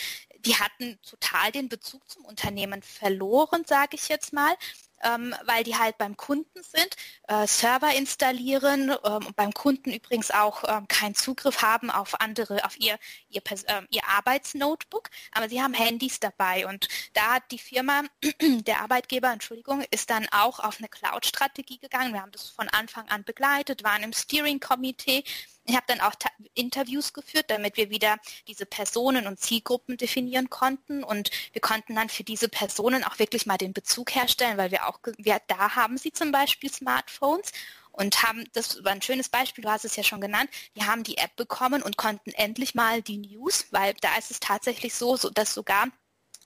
die 0.45 0.55
hatten 0.55 0.99
total 1.01 1.51
den 1.51 1.69
Bezug 1.69 2.09
zum 2.09 2.25
Unternehmen 2.25 2.81
verloren, 2.81 3.63
sage 3.65 3.95
ich 3.95 4.07
jetzt 4.09 4.33
mal. 4.33 4.55
ähm, 5.03 5.33
weil 5.45 5.63
die 5.63 5.77
halt 5.77 5.97
beim 5.97 6.17
Kunden 6.17 6.61
sind, 6.63 6.95
äh, 7.27 7.47
Server 7.47 7.93
installieren 7.93 8.89
ähm, 8.89 9.25
und 9.25 9.35
beim 9.35 9.53
Kunden 9.53 9.91
übrigens 9.91 10.31
auch 10.31 10.63
ähm, 10.67 10.87
keinen 10.87 11.15
Zugriff 11.15 11.61
haben 11.61 11.89
auf 11.89 12.19
andere, 12.19 12.63
auf 12.65 12.79
ihr, 12.79 12.97
ihr, 13.29 13.41
ähm, 13.67 13.87
ihr 13.89 14.05
Arbeitsnotebook, 14.07 15.09
aber 15.31 15.49
sie 15.49 15.61
haben 15.61 15.73
Handys 15.73 16.19
dabei 16.19 16.67
und 16.67 16.87
da 17.13 17.35
hat 17.35 17.43
die 17.51 17.59
Firma, 17.59 18.03
der 18.41 18.81
Arbeitgeber, 18.81 19.31
Entschuldigung, 19.31 19.83
ist 19.91 20.09
dann 20.09 20.27
auch 20.31 20.59
auf 20.59 20.79
eine 20.79 20.89
Cloud-Strategie 20.89 21.79
gegangen. 21.79 22.13
Wir 22.13 22.21
haben 22.21 22.31
das 22.31 22.49
von 22.49 22.69
Anfang 22.69 23.07
an 23.09 23.23
begleitet, 23.23 23.83
waren 23.83 24.03
im 24.03 24.13
Steering-Komitee, 24.13 25.23
ich 25.69 25.75
habe 25.75 25.85
dann 25.87 26.01
auch 26.01 26.15
Interviews 26.55 27.13
geführt, 27.13 27.45
damit 27.49 27.77
wir 27.77 27.89
wieder 27.89 28.17
diese 28.47 28.65
Personen 28.65 29.27
und 29.27 29.39
Zielgruppen 29.39 29.97
definieren 29.97 30.49
konnten. 30.49 31.03
Und 31.03 31.29
wir 31.53 31.61
konnten 31.61 31.95
dann 31.95 32.09
für 32.09 32.23
diese 32.23 32.49
Personen 32.49 33.03
auch 33.03 33.19
wirklich 33.19 33.45
mal 33.45 33.57
den 33.57 33.73
Bezug 33.73 34.15
herstellen, 34.15 34.57
weil 34.57 34.71
wir 34.71 34.87
auch, 34.87 34.99
wir, 35.17 35.39
da 35.47 35.75
haben 35.75 35.97
sie 35.97 36.11
zum 36.11 36.31
Beispiel 36.31 36.71
Smartphones 36.71 37.51
und 37.91 38.23
haben, 38.23 38.45
das 38.53 38.83
war 38.83 38.93
ein 38.93 39.01
schönes 39.01 39.29
Beispiel, 39.29 39.63
du 39.63 39.69
hast 39.69 39.85
es 39.85 39.95
ja 39.95 40.03
schon 40.03 40.21
genannt, 40.21 40.49
die 40.75 40.83
haben 40.83 41.03
die 41.03 41.17
App 41.17 41.35
bekommen 41.35 41.83
und 41.83 41.97
konnten 41.97 42.31
endlich 42.31 42.73
mal 42.73 43.01
die 43.01 43.17
News, 43.17 43.67
weil 43.71 43.93
da 44.01 44.17
ist 44.17 44.31
es 44.31 44.39
tatsächlich 44.39 44.95
so, 44.95 45.17
so 45.17 45.29
dass 45.29 45.53
sogar 45.53 45.87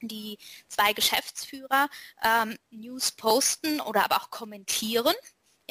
die 0.01 0.37
zwei 0.67 0.91
Geschäftsführer 0.91 1.87
ähm, 2.23 2.57
News 2.71 3.11
posten 3.11 3.79
oder 3.79 4.03
aber 4.03 4.17
auch 4.17 4.29
kommentieren 4.29 5.13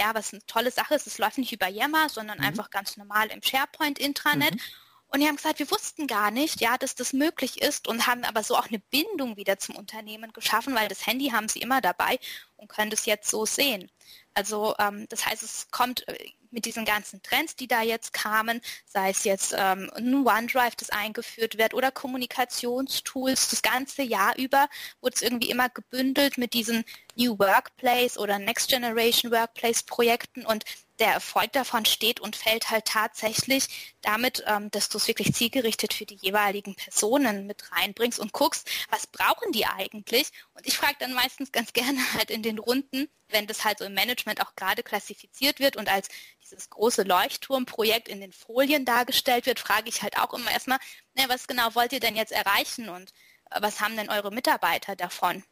ja, 0.03 0.15
was 0.15 0.33
eine 0.33 0.45
tolle 0.47 0.71
Sache 0.71 0.95
ist, 0.95 1.07
es 1.07 1.19
läuft 1.19 1.39
nicht 1.39 1.53
über 1.53 1.69
Yammer, 1.69 2.09
sondern 2.09 2.39
mhm. 2.39 2.45
einfach 2.45 2.71
ganz 2.71 2.97
normal 2.97 3.29
im 3.29 3.43
SharePoint-Intranet. 3.43 4.55
Mhm. 4.55 4.61
Und 5.09 5.21
die 5.21 5.29
haben 5.29 5.37
gesagt, 5.37 5.59
wir 5.59 5.71
wussten 5.71 6.07
gar 6.07 6.31
nicht, 6.31 6.61
ja, 6.61 6.79
dass 6.79 6.95
das 6.95 7.13
möglich 7.13 7.61
ist 7.61 7.87
und 7.87 8.07
haben 8.07 8.25
aber 8.25 8.43
so 8.43 8.57
auch 8.57 8.69
eine 8.69 8.79
Bindung 8.79 9.37
wieder 9.37 9.59
zum 9.59 9.77
Unternehmen 9.77 10.33
geschaffen, 10.33 10.75
weil 10.75 10.89
das 10.89 11.07
Handy 11.07 11.29
haben 11.29 11.49
sie 11.49 11.61
immer 11.61 11.83
dabei 11.83 12.19
und 12.57 12.69
können 12.69 12.91
das 12.91 13.05
jetzt 13.05 13.31
so 13.31 13.45
sehen. 13.45 13.91
Also 14.33 14.75
ähm, 14.79 15.07
das 15.11 15.27
heißt, 15.27 15.43
es 15.43 15.69
kommt 15.71 16.09
äh, 16.09 16.31
mit 16.53 16.65
diesen 16.65 16.85
ganzen 16.85 17.23
Trends, 17.23 17.57
die 17.57 17.67
da 17.67 17.83
jetzt 17.83 18.13
kamen, 18.13 18.61
sei 18.87 19.11
es 19.11 19.25
jetzt 19.25 19.55
ähm, 19.57 19.91
ein 19.95 20.27
OneDrive, 20.27 20.77
das 20.77 20.91
eingeführt 20.91 21.59
wird 21.59 21.75
oder 21.75 21.91
Kommunikationstools, 21.91 23.51
das 23.51 23.63
ganze 23.63 24.03
Jahr 24.03 24.37
über 24.39 24.69
wurde 25.01 25.17
es 25.17 25.23
irgendwie 25.23 25.51
immer 25.51 25.69
gebündelt 25.69 26.39
mit 26.39 26.55
diesen 26.55 26.85
New 27.17 27.39
Workplace 27.39 28.19
oder 28.19 28.39
Next 28.39 28.69
Generation 28.69 29.33
Workplace 29.33 29.83
Projekten. 29.83 30.47
Und 30.47 30.65
der 31.03 31.15
Erfolg 31.15 31.53
davon 31.53 31.85
steht 31.85 32.21
und 32.21 32.37
fällt 32.37 32.71
halt 32.71 32.85
tatsächlich 32.85 33.93
damit, 34.03 34.45
ähm, 34.47 34.71
dass 34.71 34.89
du 34.89 34.99
es 34.99 35.09
wirklich 35.09 35.35
zielgerichtet 35.35 35.95
für 35.95 36.07
die 36.07 36.15
jeweiligen 36.15 36.77
Personen 36.77 37.49
mit 37.49 37.73
reinbringst 37.73 38.21
und 38.21 38.33
guckst, 38.33 38.71
was 38.89 39.09
brauchen 39.09 39.51
die 39.51 39.67
eigentlich? 39.67 40.29
Und 40.55 40.65
ich 40.65 40.77
frage 40.77 40.95
dann 41.01 41.13
meistens 41.13 41.51
ganz 41.51 41.73
gerne 41.73 41.99
halt 42.15 42.31
in 42.31 42.45
den 42.45 42.61
Runden, 42.61 43.09
wenn 43.31 43.49
das 43.49 43.65
halt 43.65 43.79
so 43.81 43.85
im 43.85 43.95
Management 43.95 44.41
auch 44.41 44.55
gerade 44.55 44.85
klassifiziert 44.85 45.59
wird 45.59 45.77
und 45.77 45.89
als 45.89 46.07
dieses 46.41 46.71
große 46.71 47.03
Leuchtturmprojekt 47.03 48.09
in 48.09 48.21
den 48.21 48.33
Folien 48.33 48.85
dargestellt 48.85 49.47
wird, 49.47 49.59
frage 49.59 49.89
ich 49.89 50.03
halt 50.03 50.19
auch 50.19 50.33
immer 50.33 50.53
erstmal, 50.53 50.79
na, 51.15 51.29
was 51.29 51.49
genau 51.49 51.75
wollt 51.75 51.93
ihr 51.93 52.01
denn 52.01 52.15
jetzt 52.15 52.33
erreichen 52.33 52.89
und 52.89 53.11
äh, 53.51 53.61
was 53.61 53.81
haben 53.81 53.97
denn 53.97 54.09
eure 54.09 54.31
Mitarbeiter 54.31 54.95
davon? 54.95 55.43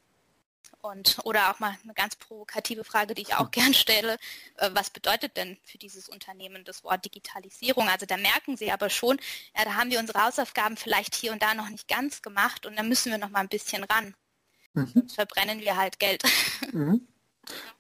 Und, 0.83 1.19
oder 1.25 1.51
auch 1.51 1.59
mal 1.59 1.77
eine 1.85 1.93
ganz 1.93 2.17
provokative 2.17 2.85
Frage, 2.85 3.15
die 3.15 3.23
ich 3.23 3.35
auch 3.35 3.51
gern 3.51 3.75
stelle, 3.75 4.17
äh, 4.57 4.71
was 4.73 4.91
bedeutet 4.91 5.37
denn 5.37 5.59
für 5.65 5.79
dieses 5.79 6.09
Unternehmen 6.09 6.65
das 6.65 6.85
Wort 6.85 7.05
Digitalisierung? 7.05 7.89
Also 7.89 8.07
da 8.07 8.17
merken 8.17 8.57
Sie 8.57 8.71
aber 8.73 8.89
schon, 8.89 9.19
ja, 9.57 9.65
da 9.65 9.75
haben 9.75 9.91
wir 9.91 9.99
unsere 9.99 10.25
Hausaufgaben 10.25 10.77
vielleicht 10.77 11.15
hier 11.15 11.33
und 11.33 11.43
da 11.43 11.55
noch 11.55 11.69
nicht 11.69 11.89
ganz 11.89 12.23
gemacht 12.23 12.67
und 12.67 12.77
da 12.77 12.83
müssen 12.83 13.11
wir 13.11 13.19
noch 13.19 13.31
mal 13.31 13.41
ein 13.41 13.49
bisschen 13.49 13.85
ran. 13.85 14.15
Mhm. 14.75 14.91
Sonst 14.95 15.15
verbrennen 15.15 15.61
wir 15.61 15.77
halt 15.77 15.99
Geld. 15.99 16.23
Mhm. 16.73 17.09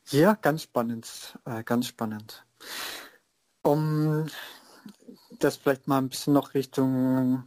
Ja, 0.07 0.35
ganz 0.35 0.62
spannend, 0.62 1.38
äh, 1.45 1.62
ganz 1.62 1.87
spannend. 1.87 2.45
Um 3.62 4.29
das 5.38 5.59
vielleicht 5.59 5.87
mal 5.87 5.99
ein 5.99 6.09
bisschen 6.09 6.33
noch 6.33 6.55
Richtung 6.55 7.45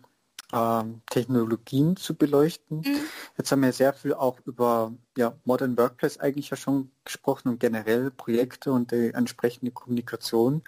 ähm, 0.54 1.02
Technologien 1.10 1.96
zu 1.96 2.16
beleuchten. 2.16 2.80
Mhm. 2.80 3.00
Jetzt 3.38 3.52
haben 3.52 3.62
wir 3.62 3.74
sehr 3.74 3.94
viel 3.94 4.14
auch 4.14 4.40
über 4.46 4.94
ja, 5.18 5.34
Modern 5.46 5.78
Workplace 5.78 6.20
eigentlich 6.20 6.50
ja 6.50 6.58
schon 6.58 6.92
gesprochen 7.04 7.50
und 7.50 7.60
generell 7.60 8.12
Projekte 8.12 8.72
und 8.72 8.92
die 8.92 9.14
entsprechende 9.14 9.72
Kommunikation. 9.72 10.64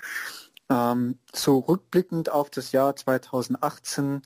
Ähm, 0.70 1.20
so 1.34 1.60
rückblickend 1.60 2.32
auf 2.32 2.50
das 2.50 2.72
Jahr 2.72 2.96
2018, 2.96 4.24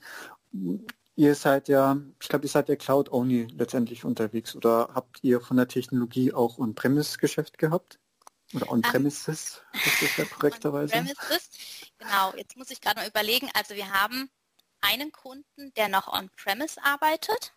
ihr 1.16 1.34
seid 1.34 1.68
ja, 1.68 1.98
ich 2.20 2.28
glaube, 2.28 2.46
ihr 2.46 2.50
seid 2.50 2.68
ja 2.70 2.76
Cloud-Only 2.76 3.48
letztendlich 3.52 4.04
unterwegs 4.04 4.56
oder 4.56 4.88
habt 4.94 5.22
ihr 5.22 5.40
von 5.40 5.58
der 5.58 5.68
Technologie 5.68 6.32
auch 6.32 6.58
On-Premise-Geschäft 6.58 7.58
gehabt? 7.58 7.98
Oder 8.54 8.70
On-Premises, 8.70 9.62
um, 9.72 9.80
ist 9.84 10.02
das 10.02 10.16
ja 10.16 10.24
korrekterweise? 10.36 10.94
On-Premises, 10.94 11.50
genau. 11.98 12.32
Jetzt 12.36 12.56
muss 12.56 12.70
ich 12.70 12.80
gerade 12.80 13.00
mal 13.00 13.08
überlegen. 13.08 13.48
Also 13.54 13.74
wir 13.74 13.90
haben 13.90 14.28
einen 14.80 15.12
Kunden, 15.12 15.72
der 15.74 15.88
noch 15.88 16.08
on-premise 16.08 16.82
arbeitet. 16.82 17.52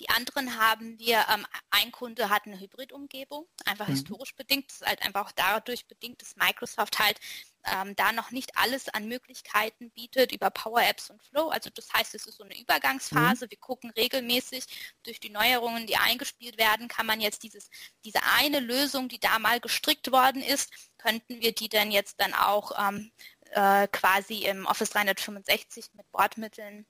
Die 0.00 0.08
anderen 0.08 0.58
haben 0.58 0.98
wir, 0.98 1.26
ähm, 1.32 1.46
ein 1.70 1.92
Kunde 1.92 2.30
hat 2.30 2.46
eine 2.46 2.58
Hybrid-Umgebung, 2.58 3.46
einfach 3.64 3.88
mhm. 3.88 3.92
historisch 3.92 4.34
bedingt, 4.34 4.70
das 4.70 4.80
ist 4.80 4.86
halt 4.86 5.02
einfach 5.02 5.26
auch 5.26 5.32
dadurch 5.32 5.86
bedingt, 5.86 6.22
dass 6.22 6.36
Microsoft 6.36 6.98
halt 6.98 7.18
ähm, 7.64 7.94
da 7.96 8.12
noch 8.12 8.30
nicht 8.30 8.56
alles 8.56 8.88
an 8.88 9.08
Möglichkeiten 9.08 9.90
bietet 9.90 10.32
über 10.32 10.50
Power 10.50 10.82
Apps 10.82 11.10
und 11.10 11.22
Flow. 11.22 11.48
Also 11.48 11.70
das 11.70 11.92
heißt, 11.92 12.14
es 12.14 12.26
ist 12.26 12.38
so 12.38 12.44
eine 12.44 12.58
Übergangsphase. 12.58 13.46
Mhm. 13.46 13.50
Wir 13.50 13.58
gucken 13.58 13.90
regelmäßig 13.90 14.64
durch 15.02 15.20
die 15.20 15.30
Neuerungen, 15.30 15.86
die 15.86 15.96
eingespielt 15.96 16.58
werden, 16.58 16.88
kann 16.88 17.06
man 17.06 17.20
jetzt 17.20 17.42
dieses, 17.42 17.68
diese 18.04 18.20
eine 18.36 18.60
Lösung, 18.60 19.08
die 19.08 19.20
da 19.20 19.38
mal 19.38 19.60
gestrickt 19.60 20.10
worden 20.12 20.42
ist, 20.42 20.72
könnten 20.98 21.40
wir 21.40 21.54
die 21.54 21.68
dann 21.68 21.90
jetzt 21.90 22.20
dann 22.20 22.34
auch 22.34 22.72
ähm, 22.78 23.12
äh, 23.52 23.88
quasi 23.88 24.44
im 24.44 24.66
Office 24.66 24.90
365 24.90 25.86
mit 25.94 26.10
Bordmitteln 26.12 26.86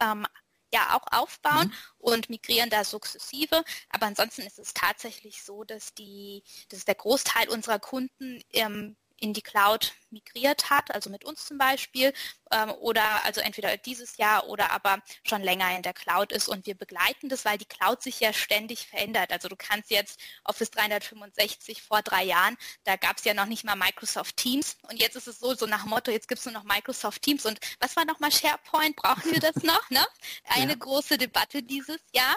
ähm, 0.00 0.26
ja 0.72 0.96
auch 0.96 1.06
aufbauen 1.12 1.68
mhm. 1.68 1.72
und 1.98 2.30
migrieren 2.30 2.70
da 2.70 2.84
sukzessive. 2.84 3.64
Aber 3.88 4.06
ansonsten 4.06 4.42
ist 4.42 4.58
es 4.58 4.74
tatsächlich 4.74 5.42
so, 5.42 5.64
dass 5.64 5.94
die, 5.94 6.42
dass 6.68 6.84
der 6.84 6.96
Großteil 6.96 7.48
unserer 7.48 7.78
Kunden 7.78 8.42
ähm, 8.52 8.96
in 9.24 9.32
die 9.32 9.40
Cloud 9.40 9.94
migriert 10.10 10.68
hat, 10.68 10.94
also 10.94 11.08
mit 11.08 11.24
uns 11.24 11.46
zum 11.46 11.56
Beispiel, 11.56 12.12
ähm, 12.50 12.70
oder 12.72 13.24
also 13.24 13.40
entweder 13.40 13.74
dieses 13.78 14.18
Jahr 14.18 14.48
oder 14.48 14.70
aber 14.70 14.98
schon 15.26 15.42
länger 15.42 15.74
in 15.74 15.80
der 15.80 15.94
Cloud 15.94 16.30
ist 16.30 16.46
und 16.46 16.66
wir 16.66 16.74
begleiten 16.74 17.30
das, 17.30 17.46
weil 17.46 17.56
die 17.56 17.64
Cloud 17.64 18.02
sich 18.02 18.20
ja 18.20 18.34
ständig 18.34 18.86
verändert. 18.86 19.32
Also 19.32 19.48
du 19.48 19.56
kannst 19.56 19.90
jetzt 19.90 20.20
Office 20.44 20.70
365 20.72 21.80
vor 21.82 22.02
drei 22.02 22.22
Jahren, 22.22 22.58
da 22.84 22.96
gab 22.96 23.16
es 23.16 23.24
ja 23.24 23.32
noch 23.32 23.46
nicht 23.46 23.64
mal 23.64 23.76
Microsoft 23.76 24.36
Teams 24.36 24.76
und 24.82 25.00
jetzt 25.00 25.16
ist 25.16 25.26
es 25.26 25.38
so, 25.38 25.54
so 25.54 25.64
nach 25.64 25.86
Motto, 25.86 26.10
jetzt 26.10 26.28
gibt 26.28 26.40
es 26.40 26.44
nur 26.44 26.52
noch 26.52 26.64
Microsoft 26.64 27.22
Teams 27.22 27.46
und 27.46 27.58
was 27.80 27.96
war 27.96 28.04
nochmal 28.04 28.30
SharePoint? 28.30 28.96
Brauchen 28.96 29.32
wir 29.32 29.40
das 29.40 29.56
noch? 29.62 29.88
Ne? 29.88 30.06
Eine 30.44 30.72
ja. 30.72 30.78
große 30.78 31.16
Debatte 31.16 31.62
dieses 31.62 32.00
Jahr, 32.12 32.36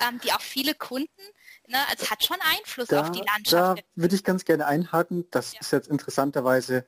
ähm, 0.00 0.20
die 0.20 0.32
auch 0.32 0.40
viele 0.40 0.76
Kunden 0.76 1.22
ne, 1.68 1.78
es 1.96 2.10
hat 2.10 2.24
schon 2.24 2.36
Einfluss 2.40 2.88
da, 2.88 3.00
auf 3.00 3.10
die 3.10 3.20
Landschaft. 3.20 3.78
Da 3.78 3.82
würde 3.94 4.14
ich 4.14 4.24
ganz 4.24 4.44
gerne 4.44 4.66
einhaken. 4.66 5.26
Das 5.30 5.52
ja. 5.52 5.60
ist 5.60 5.72
jetzt 5.72 5.88
interessanterweise, 5.88 6.86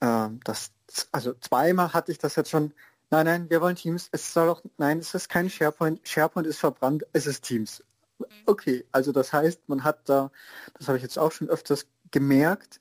äh, 0.00 0.28
das, 0.44 0.72
also 1.12 1.34
zweimal 1.34 1.92
hatte 1.92 2.12
ich 2.12 2.18
das 2.18 2.36
jetzt 2.36 2.50
schon. 2.50 2.72
Nein, 3.10 3.26
nein, 3.26 3.50
wir 3.50 3.60
wollen 3.60 3.74
Teams. 3.74 4.08
Es 4.12 4.32
soll 4.32 4.48
auch, 4.48 4.62
nein, 4.78 4.98
es 4.98 5.14
ist 5.14 5.28
kein 5.28 5.50
SharePoint. 5.50 6.06
SharePoint 6.06 6.46
ist 6.46 6.58
verbrannt, 6.58 7.04
es 7.12 7.26
ist 7.26 7.42
Teams. 7.42 7.82
Mhm. 8.18 8.24
Okay, 8.46 8.86
also 8.92 9.10
das 9.12 9.32
heißt, 9.32 9.68
man 9.68 9.82
hat 9.82 10.08
da, 10.08 10.30
das 10.78 10.86
habe 10.86 10.96
ich 10.96 11.02
jetzt 11.02 11.18
auch 11.18 11.32
schon 11.32 11.48
öfters 11.48 11.86
gemerkt, 12.12 12.80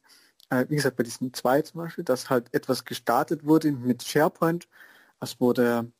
äh, 0.49 0.65
wie 0.69 0.75
gesagt, 0.75 0.97
bei 0.97 1.03
diesem 1.03 1.33
zwei 1.33 1.61
zum 1.61 1.81
Beispiel, 1.81 2.03
dass 2.03 2.29
halt 2.29 2.53
etwas 2.53 2.85
gestartet 2.85 3.45
wurde 3.45 3.71
mit 3.71 4.03
SharePoint. 4.03 4.67
Es 5.19 5.39
wurde 5.39 5.91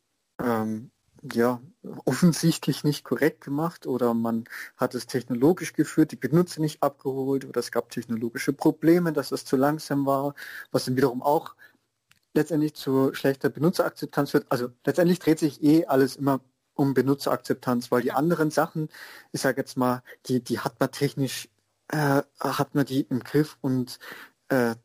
ähm, 0.41 0.91
ja, 1.33 1.61
offensichtlich 2.05 2.83
nicht 2.83 3.03
korrekt 3.03 3.41
gemacht 3.41 3.87
oder 3.87 4.13
man 4.13 4.45
hat 4.77 4.95
es 4.95 5.07
technologisch 5.07 5.73
geführt, 5.73 6.11
die 6.11 6.15
Benutzer 6.15 6.61
nicht 6.61 6.83
abgeholt 6.83 7.45
oder 7.45 7.59
es 7.59 7.71
gab 7.71 7.89
technologische 7.89 8.53
Probleme, 8.53 9.13
dass 9.13 9.31
es 9.31 9.45
zu 9.45 9.57
langsam 9.57 10.05
war, 10.05 10.33
was 10.71 10.85
dann 10.85 10.95
wiederum 10.95 11.21
auch 11.21 11.55
letztendlich 12.33 12.75
zu 12.75 13.13
schlechter 13.13 13.49
Benutzerakzeptanz 13.49 14.31
führt. 14.31 14.45
Also 14.49 14.69
letztendlich 14.85 15.19
dreht 15.19 15.39
sich 15.39 15.63
eh 15.63 15.85
alles 15.85 16.15
immer 16.15 16.41
um 16.73 16.93
Benutzerakzeptanz, 16.93 17.91
weil 17.91 18.01
die 18.01 18.13
anderen 18.13 18.51
Sachen, 18.51 18.89
ich 19.31 19.41
sage 19.41 19.61
jetzt 19.61 19.77
mal, 19.77 20.03
die, 20.27 20.41
die 20.43 20.59
hat 20.59 20.79
man 20.79 20.91
technisch, 20.91 21.49
äh, 21.89 22.21
hat 22.39 22.75
man 22.75 22.85
die 22.85 23.01
im 23.01 23.19
Griff 23.21 23.57
und 23.61 23.99
äh, 24.49 24.75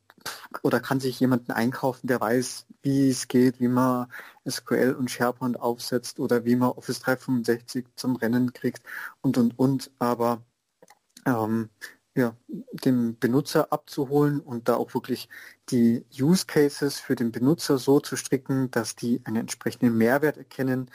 oder 0.63 0.81
kann 0.81 1.01
sich 1.01 1.21
jemanden 1.21 1.53
einkaufen, 1.53 2.07
der 2.07 2.21
weiß, 2.21 2.67
wie 2.83 3.11
es 3.11 3.29
geht, 3.29 3.61
wie 3.61 3.69
man 3.69 4.09
SQL 4.49 4.95
und 4.99 5.11
SharePoint 5.11 5.59
aufsetzt 5.61 6.21
oder 6.21 6.45
wie 6.45 6.57
man 6.57 6.71
Office 6.71 7.01
365 7.01 7.87
zum 7.97 8.17
Rennen 8.17 8.53
kriegt 8.53 8.83
und 9.21 9.39
und 9.39 9.59
und. 9.59 9.91
Aber 9.99 10.43
ähm, 11.27 11.71
ja, 12.17 12.37
den 12.73 13.19
Benutzer 13.19 13.73
abzuholen 13.73 14.41
und 14.41 14.69
da 14.69 14.77
auch 14.77 14.95
wirklich 14.95 15.29
die 15.71 16.07
Use 16.19 16.47
Cases 16.47 17.01
für 17.01 17.17
den 17.17 17.33
Benutzer 17.33 17.79
so 17.79 18.01
zu 18.01 18.17
stricken, 18.17 18.71
dass 18.71 18.95
die 18.97 19.21
einen 19.25 19.37
entsprechenden 19.37 19.97
Mehrwert 19.99 20.37
erkennen 20.37 20.91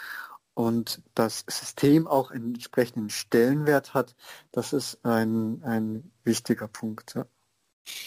und 0.53 1.01
das 1.15 1.45
System 1.49 2.07
auch 2.07 2.31
einen 2.31 2.55
entsprechenden 2.55 3.09
Stellenwert 3.09 3.93
hat, 3.93 4.15
das 4.51 4.73
ist 4.73 5.05
ein, 5.05 5.63
ein 5.63 6.11
wichtiger 6.23 6.67
Punkt. 6.67 7.15
Ja. 7.15 7.25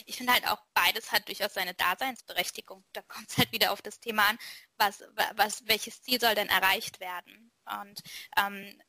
Ich 0.06 0.16
finde 0.16 0.32
halt 0.32 0.46
auch, 0.48 0.62
beides 0.74 1.12
hat 1.12 1.28
durchaus 1.28 1.54
seine 1.54 1.74
Daseinsberechtigung. 1.74 2.84
Da 2.92 3.02
kommt 3.02 3.30
es 3.30 3.38
halt 3.38 3.52
wieder 3.52 3.72
auf 3.72 3.82
das 3.82 4.00
Thema 4.00 4.28
an, 4.28 4.38
was, 4.76 5.04
was, 5.34 5.66
welches 5.66 6.02
Ziel 6.02 6.20
soll 6.20 6.34
denn 6.34 6.48
erreicht 6.48 7.00
werden. 7.00 7.52
Und 7.80 8.02
ähm, 8.36 8.80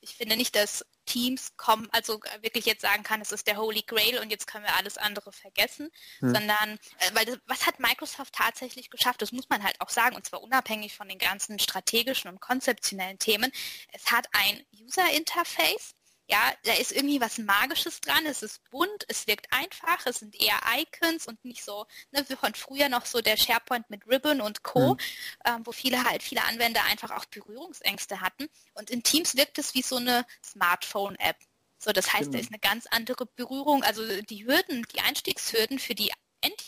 ich 0.00 0.14
finde 0.16 0.36
nicht, 0.36 0.54
dass 0.56 0.84
Teams 1.04 1.56
kommen, 1.56 1.88
also 1.92 2.20
wirklich 2.40 2.64
jetzt 2.64 2.82
sagen 2.82 3.02
kann, 3.02 3.20
es 3.20 3.32
ist 3.32 3.46
der 3.46 3.56
Holy 3.56 3.82
Grail 3.82 4.18
und 4.20 4.30
jetzt 4.30 4.46
können 4.46 4.64
wir 4.64 4.76
alles 4.76 4.96
andere 4.96 5.32
vergessen, 5.32 5.90
hm. 6.20 6.32
sondern 6.32 6.78
äh, 6.98 7.10
weil 7.14 7.26
das, 7.26 7.38
was 7.46 7.66
hat 7.66 7.80
Microsoft 7.80 8.34
tatsächlich 8.34 8.90
geschafft? 8.90 9.20
Das 9.20 9.32
muss 9.32 9.48
man 9.48 9.62
halt 9.62 9.80
auch 9.80 9.90
sagen, 9.90 10.16
und 10.16 10.26
zwar 10.26 10.42
unabhängig 10.42 10.94
von 10.94 11.08
den 11.08 11.18
ganzen 11.18 11.58
strategischen 11.58 12.30
und 12.30 12.40
konzeptionellen 12.40 13.18
Themen. 13.18 13.52
Es 13.92 14.10
hat 14.10 14.26
ein 14.32 14.64
User 14.80 15.10
Interface, 15.12 15.94
ja, 16.28 16.52
da 16.64 16.72
ist 16.74 16.92
irgendwie 16.92 17.20
was 17.20 17.38
Magisches 17.38 18.00
dran, 18.00 18.24
es 18.26 18.42
ist 18.42 18.62
bunt, 18.70 19.04
es 19.08 19.26
wirkt 19.26 19.46
einfach, 19.52 20.06
es 20.06 20.20
sind 20.20 20.40
eher 20.40 20.58
Icons 20.76 21.26
und 21.26 21.44
nicht 21.44 21.64
so, 21.64 21.86
ne, 22.10 22.24
wie 22.28 22.36
von 22.36 22.54
früher 22.54 22.88
noch 22.88 23.06
so 23.06 23.20
der 23.20 23.36
SharePoint 23.36 23.90
mit 23.90 24.06
Ribbon 24.06 24.40
und 24.40 24.62
Co., 24.62 24.94
mhm. 24.94 24.98
ähm, 25.44 25.66
wo 25.66 25.72
viele 25.72 26.04
halt, 26.04 26.22
viele 26.22 26.44
Anwender 26.44 26.84
einfach 26.84 27.10
auch 27.10 27.24
Berührungsängste 27.26 28.20
hatten. 28.20 28.48
Und 28.74 28.90
in 28.90 29.02
Teams 29.02 29.36
wirkt 29.36 29.58
es 29.58 29.74
wie 29.74 29.82
so 29.82 29.96
eine 29.96 30.24
Smartphone-App. 30.44 31.36
So, 31.78 31.90
das 31.92 32.12
heißt, 32.12 32.30
genau. 32.30 32.32
da 32.34 32.38
ist 32.38 32.52
eine 32.52 32.60
ganz 32.60 32.86
andere 32.90 33.26
Berührung, 33.26 33.82
also 33.82 34.02
die 34.22 34.46
Hürden, 34.46 34.86
die 34.94 35.00
Einstiegshürden 35.00 35.80
für 35.80 35.96
die 35.96 36.12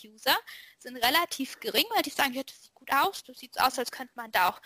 End-User 0.05 0.37
sind 0.79 0.97
relativ 0.97 1.61
gering, 1.61 1.85
weil 1.95 2.03
die 2.03 2.11
sagen, 2.11 2.35
ja, 2.35 2.43
das 2.43 2.62
sieht 2.62 2.75
gut 2.75 2.93
aus, 2.93 3.25
das 3.25 3.38
sieht 3.38 3.61
aus, 3.61 3.79
als 3.79 3.90
könnte 3.90 4.12
man 4.17 4.31
da 4.31 4.51
auch 4.51 4.61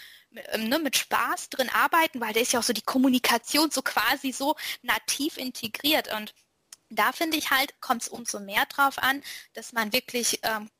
ähm, 0.52 0.68
ne, 0.68 0.78
mit 0.78 0.96
Spaß 0.96 1.50
drin 1.50 1.70
arbeiten, 1.70 2.20
weil 2.20 2.32
da 2.32 2.40
ist 2.40 2.52
ja 2.52 2.60
auch 2.60 2.64
so 2.64 2.72
die 2.72 2.82
Kommunikation 2.82 3.70
so 3.70 3.82
quasi 3.82 4.32
so 4.32 4.56
nativ 4.82 5.36
integriert. 5.36 6.12
Und 6.12 6.34
da 6.90 7.12
finde 7.12 7.36
ich 7.36 7.50
halt, 7.50 7.80
kommt 7.80 8.02
es 8.02 8.08
umso 8.08 8.40
mehr 8.40 8.66
drauf 8.66 8.98
an, 8.98 9.22
dass 9.54 9.72
man 9.72 9.92
wirklich 9.92 10.40
ähm, 10.42 10.70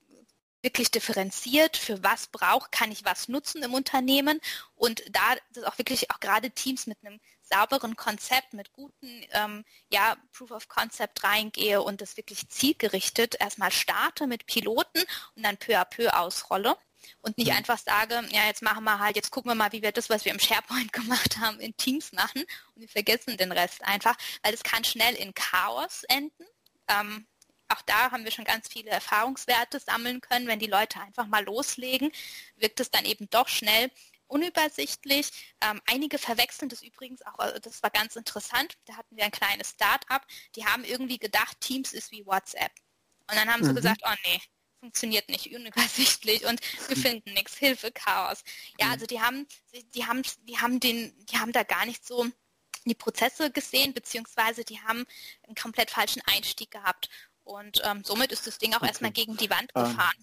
wirklich 0.61 0.91
differenziert, 0.91 1.77
für 1.77 2.03
was 2.03 2.27
braucht, 2.27 2.73
kann 2.73 2.91
ich 2.91 3.05
was 3.05 3.29
nutzen 3.29 3.63
im 3.63 3.75
Unternehmen 3.75 4.41
und 4.75 5.05
da 5.11 5.37
das 5.53 5.63
auch 5.65 5.79
wirklich 5.79 6.11
auch 6.11 6.19
gerade 6.19 6.51
Teams 6.51 6.89
mit 6.89 6.99
einem 7.05 7.21
sauberen 7.49 7.97
Konzept, 7.97 8.53
mit 8.53 8.73
guten 8.73 9.25
ähm, 9.33 9.65
ja, 9.91 10.17
Proof 10.33 10.51
of 10.51 10.69
Concept 10.69 11.25
reingehe 11.25 11.83
und 11.83 12.01
das 12.01 12.17
wirklich 12.17 12.49
zielgerichtet 12.49 13.37
erstmal 13.41 13.73
starte 13.73 14.27
mit 14.27 14.47
Piloten 14.47 15.03
und 15.35 15.43
dann 15.43 15.57
peu 15.57 15.79
à 15.79 15.85
peu 15.85 16.11
ausrolle 16.11 16.77
und 17.21 17.39
nicht 17.39 17.53
einfach 17.53 17.79
sage, 17.79 18.23
ja, 18.31 18.47
jetzt 18.47 18.63
machen 18.63 18.85
wir 18.85 18.99
halt, 18.99 19.17
jetzt 19.17 19.31
gucken 19.31 19.51
wir 19.51 19.55
mal, 19.55 19.73
wie 19.73 19.83
wir 19.83 19.93
das, 19.93 20.11
was 20.11 20.25
wir 20.25 20.33
im 20.33 20.41
SharePoint 20.41 20.93
gemacht 20.93 21.39
haben, 21.39 21.61
in 21.61 21.77
Teams 21.77 22.13
machen 22.13 22.43
und 22.75 22.83
wir 22.83 22.89
vergessen 22.89 23.37
den 23.37 23.53
Rest 23.53 23.83
einfach, 23.85 24.17
weil 24.43 24.55
es 24.55 24.63
kann 24.63 24.85
schnell 24.85 25.15
in 25.15 25.35
Chaos 25.35 26.05
enden. 26.05 26.45
Ähm, 26.89 27.27
auch 27.69 27.83
da 27.83 28.11
haben 28.11 28.25
wir 28.25 28.31
schon 28.31 28.47
ganz 28.47 28.69
viele 28.69 28.91
Erfahrungswerte 28.91 29.79
sammeln 29.79 30.23
können. 30.23 30.47
Wenn 30.47 30.59
die 30.59 30.67
Leute 30.67 31.01
einfach 31.01 31.27
mal 31.27 31.45
loslegen, 31.45 32.11
wirkt 32.57 32.81
es 32.81 32.91
dann 32.91 33.05
eben 33.05 33.29
doch 33.29 33.49
schnell 33.49 33.91
unübersichtlich. 34.29 35.57
Ähm, 35.61 35.81
einige 35.87 36.19
verwechseln 36.19 36.69
das 36.69 36.83
übrigens 36.83 37.23
auch, 37.23 37.39
äh, 37.41 37.61
das 37.61 37.83
war 37.83 37.91
ganz 37.91 38.17
interessant. 38.17 38.77
Da 38.87 38.97
hatten 38.97 39.17
wir 39.17 39.25
ein 39.25 39.31
kleines 39.31 39.71
Start-up, 39.71 40.27
die 40.55 40.65
haben 40.65 40.85
irgendwie 40.85 41.19
gedacht, 41.19 41.61
Teams 41.61 41.93
ist 41.93 42.13
wie 42.13 42.25
WhatsApp. 42.27 42.73
Und 43.31 43.37
dann 43.37 43.53
haben 43.53 43.63
mhm. 43.63 43.67
sie 43.67 43.75
gesagt, 43.75 44.03
oh 44.05 44.15
nee, 44.25 44.41
funktioniert 44.81 45.29
nicht, 45.29 45.53
unübersichtlich 45.55 46.47
und 46.47 46.61
wir 46.89 46.97
finden 46.97 47.33
nichts, 47.35 47.57
Hilfe, 47.57 47.91
Chaos. 47.91 48.45
Ja, 48.79 48.87
mhm. 48.87 48.93
also 48.93 49.07
die 49.07 49.21
haben, 49.21 49.47
die 49.95 50.07
haben, 50.07 50.23
die 50.43 50.59
haben 50.59 50.81
den, 50.81 51.13
die 51.27 51.39
haben 51.39 51.53
da 51.53 51.63
gar 51.63 51.87
nicht 51.87 52.07
so 52.07 52.27
die 52.85 52.95
Prozesse 52.95 53.51
gesehen, 53.51 53.93
beziehungsweise 53.93 54.65
die 54.65 54.81
haben 54.81 55.05
einen 55.43 55.55
komplett 55.55 55.91
falschen 55.91 56.23
Einstieg 56.27 56.71
gehabt. 56.71 57.09
Und 57.45 57.81
ähm, 57.85 58.03
somit 58.05 58.33
ist 58.33 58.47
das 58.47 58.59
Ding 58.59 58.73
auch 58.75 58.79
okay. 58.79 58.89
erstmal 58.89 59.11
gegen 59.11 59.37
die 59.37 59.51
Wand 59.51 59.73
ähm, 59.75 59.85
gefahren. 59.85 60.17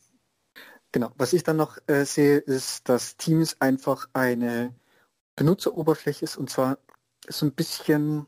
Genau, 0.95 1.11
was 1.17 1.33
ich 1.33 1.43
dann 1.43 1.57
noch 1.57 1.77
äh, 1.87 2.05
sehe, 2.05 2.37
ist, 2.37 2.87
dass 2.87 3.17
Teams 3.17 3.57
einfach 3.59 4.07
eine 4.13 4.73
Benutzeroberfläche 5.35 6.23
ist 6.23 6.37
und 6.37 6.49
zwar 6.49 6.77
so 7.27 7.45
ein 7.45 7.51
bisschen 7.51 8.27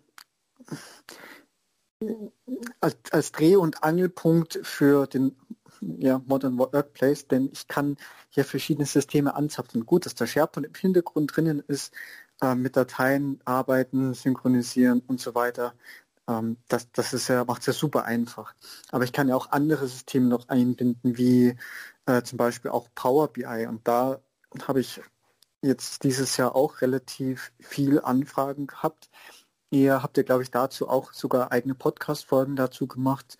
als, 2.82 2.98
als 3.12 3.32
Dreh- 3.32 3.56
und 3.56 3.86
Angelpunkt 3.86 4.60
für 4.64 5.08
den 5.08 5.38
ja, 5.80 6.22
Modern 6.26 6.58
Workplace, 6.58 7.26
denn 7.30 7.50
ich 7.54 7.70
kann 7.70 7.96
hier 8.32 8.44
verschiedene 8.44 8.86
Systeme 8.86 9.34
anzapfen. 9.34 9.86
Gut, 9.86 10.06
dass 10.06 10.16
der 10.16 10.28
SharePoint 10.28 10.68
im 10.68 10.74
Hintergrund 10.74 11.38
drinnen 11.38 11.64
ist, 11.70 11.94
äh, 12.42 12.54
mit 12.54 12.76
Dateien 12.76 13.40
arbeiten, 13.46 14.14
synchronisieren 14.14 15.02
und 15.08 15.22
so 15.22 15.36
weiter. 15.36 15.74
Ähm, 16.28 16.58
das 16.68 16.92
das 16.92 17.14
ist 17.14 17.30
ja, 17.30 17.46
macht 17.46 17.62
es 17.62 17.68
ja 17.68 17.74
super 17.74 18.04
einfach. 18.04 18.56
Aber 18.92 19.06
ich 19.06 19.14
kann 19.14 19.30
ja 19.30 19.38
auch 19.38 19.52
andere 19.52 19.88
Systeme 19.88 20.28
noch 20.28 20.50
einbinden, 20.50 21.18
wie 21.18 21.56
äh, 22.08 22.24
zum 22.24 22.38
Beispiel 22.38 22.72
auch 22.72 22.88
Power 22.96 23.28
BI. 23.28 23.68
Und 23.68 23.88
da 23.88 24.20
habe 24.68 24.80
ich 24.80 25.02
jetzt 25.62 26.04
dieses 26.04 26.38
Jahr 26.38 26.56
auch 26.56 26.82
relativ 26.82 27.52
viel 27.60 28.02
Anfragen 28.02 28.66
gehabt. 28.68 29.10
Ihr 29.70 30.02
habt 30.02 30.18
ja, 30.18 30.24
glaube 30.24 30.44
ich, 30.44 30.52
dazu 30.52 30.90
auch 30.90 31.14
sogar 31.14 31.52
eigene 31.52 31.76
Podcast-Folgen 31.76 32.56
dazu 32.56 32.88
gemacht. 32.88 33.38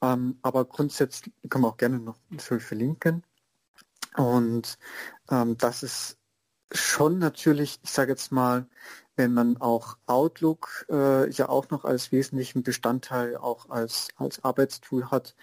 Ähm, 0.00 0.38
aber 0.42 0.64
grundsätzlich 0.64 1.34
können 1.48 1.64
wir 1.64 1.68
auch 1.68 1.76
gerne 1.76 1.98
noch 1.98 2.18
verlinken. 2.38 3.24
Und 4.16 4.78
ähm, 5.30 5.58
das 5.58 5.82
ist 5.82 6.18
schon 6.72 7.18
natürlich, 7.18 7.80
ich 7.82 7.90
sage 7.90 8.12
jetzt 8.12 8.30
mal, 8.30 8.68
wenn 9.16 9.32
man 9.32 9.56
auch 9.58 9.96
Outlook 10.06 10.86
äh, 10.88 11.30
ja 11.30 11.48
auch 11.48 11.70
noch 11.70 11.84
als 11.84 12.10
wesentlichen 12.12 12.62
Bestandteil 12.62 13.36
auch 13.36 13.70
als, 13.70 14.08
als 14.16 14.42
Arbeitstool 14.42 15.10
hat, 15.10 15.36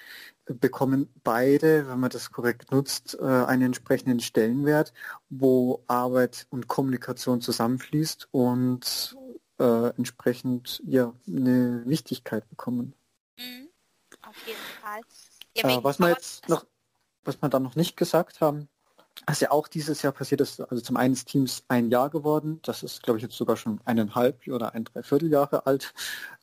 bekommen 0.59 1.09
beide, 1.23 1.87
wenn 1.87 1.99
man 1.99 2.09
das 2.09 2.31
korrekt 2.31 2.71
nutzt, 2.71 3.17
äh, 3.19 3.25
einen 3.25 3.63
entsprechenden 3.63 4.19
Stellenwert, 4.19 4.93
wo 5.29 5.83
Arbeit 5.87 6.47
und 6.49 6.67
Kommunikation 6.67 7.41
zusammenfließt 7.41 8.29
und 8.31 9.15
äh, 9.59 9.89
entsprechend 9.97 10.81
ja 10.85 11.13
eine 11.27 11.83
Wichtigkeit 11.85 12.47
bekommen. 12.49 12.93
Mhm. 13.37 13.69
Auf 14.21 14.35
jeden 14.45 14.59
Fall. 14.81 15.01
Ja, 15.55 15.79
äh, 15.79 15.83
was 15.83 15.99
wir 15.99 16.09
jetzt 16.09 16.49
noch, 16.49 16.65
was 17.23 17.41
wir 17.41 17.49
da 17.49 17.59
noch 17.59 17.75
nicht 17.75 17.97
gesagt 17.97 18.41
haben, 18.41 18.67
was 19.27 19.39
ja 19.39 19.51
auch 19.51 19.67
dieses 19.67 20.01
Jahr 20.01 20.13
passiert 20.13 20.41
ist, 20.41 20.61
also 20.61 20.81
zum 20.81 20.97
einen 20.97 21.13
ist 21.13 21.27
Teams 21.27 21.63
ein 21.67 21.89
Jahr 21.89 22.09
geworden, 22.09 22.59
das 22.63 22.81
ist 22.81 23.03
glaube 23.03 23.17
ich 23.17 23.23
jetzt 23.23 23.35
sogar 23.35 23.57
schon 23.57 23.81
eineinhalb 23.85 24.47
oder 24.47 24.73
ein 24.73 24.85
Dreivierteljahre 24.85 25.65
alt. 25.65 25.93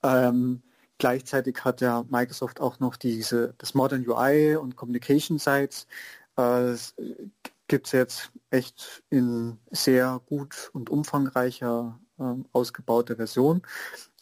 Ähm, 0.02 0.62
gleichzeitig 0.98 1.64
hat 1.64 1.80
ja 1.80 2.04
Microsoft 2.10 2.60
auch 2.60 2.80
noch 2.80 2.96
diese 2.96 3.54
das 3.58 3.74
Modern 3.74 4.06
UI 4.08 4.56
und 4.56 4.76
Communication 4.76 5.38
Sites. 5.38 5.86
Äh, 6.36 6.74
gibt 7.68 7.86
es 7.86 7.92
jetzt 7.92 8.32
echt 8.50 9.02
in 9.10 9.58
sehr 9.70 10.20
gut 10.26 10.70
und 10.72 10.90
umfangreicher 10.90 11.98
äh, 12.18 12.34
ausgebauter 12.52 13.16
Version. 13.16 13.62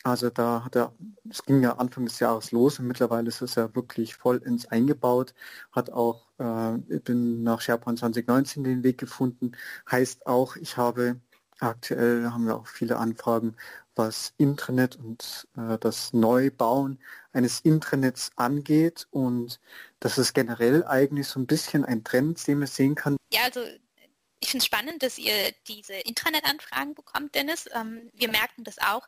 Also 0.03 0.31
da 0.31 0.65
hat 0.65 0.77
er, 0.77 0.93
es 1.29 1.43
ging 1.43 1.63
ja 1.63 1.79
Anfang 1.79 2.05
des 2.07 2.21
Jahres 2.21 2.53
los 2.53 2.79
und 2.79 2.87
mittlerweile 2.87 3.29
ist 3.29 3.43
es 3.43 3.57
ja 3.57 3.75
wirklich 3.75 4.15
voll 4.15 4.37
ins 4.39 4.67
eingebaut, 4.67 5.35
hat 5.73 5.91
auch, 5.91 6.29
äh, 6.39 6.77
ich 6.89 7.03
bin 7.03 7.43
nach 7.43 7.61
SharePoint 7.61 7.99
2019 7.99 8.63
den 8.65 8.85
Weg 8.85 8.99
gefunden, 8.99 9.53
heißt 9.91 10.27
auch, 10.27 10.57
ich 10.57 10.77
habe 10.77 11.21
aktuell 11.59 12.31
haben 12.31 12.47
wir 12.47 12.57
auch 12.57 12.67
viele 12.67 12.99
Anfragen, 12.99 13.57
was 13.97 14.35
Intranet 14.39 14.97
und 14.97 15.49
äh, 15.57 15.79
das 15.79 16.13
Neubauen 16.13 17.01
eines 17.33 17.61
Intranets 17.61 18.31
angeht 18.37 19.07
und 19.11 19.61
das 20.01 20.19
ist 20.19 20.35
generell 20.35 20.85
eigentlich 20.85 21.27
so 21.29 21.41
ein 21.41 21.47
bisschen 21.47 21.85
ein 21.85 22.05
Trend, 22.05 22.47
den 22.47 22.59
man 22.61 22.69
sehen 22.69 22.95
kann. 22.95 23.17
Ja, 23.33 23.43
also 23.45 23.61
ich 24.41 24.51
finde 24.51 24.63
es 24.63 24.67
spannend, 24.67 25.03
dass 25.03 25.19
ihr 25.19 25.53
diese 25.67 25.95
Intranet-Anfragen 25.95 26.95
bekommt, 26.95 27.35
Dennis. 27.35 27.69
Ähm, 27.75 28.11
wir 28.13 28.29
merken 28.29 28.65
das 28.65 28.79
auch. 28.79 29.07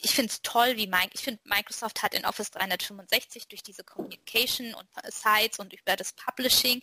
Ich 0.00 0.14
finde 0.14 0.30
es 0.30 0.40
toll, 0.42 0.76
wie 0.76 0.86
Mike, 0.86 1.10
ich 1.12 1.22
finde 1.22 1.40
Microsoft 1.44 2.02
hat 2.02 2.14
in 2.14 2.24
Office 2.24 2.50
365 2.50 3.48
durch 3.48 3.62
diese 3.62 3.84
Communication 3.84 4.74
und 4.74 4.88
Sites 5.12 5.58
und 5.58 5.72
über 5.72 5.96
das 5.96 6.12
Publishing 6.14 6.82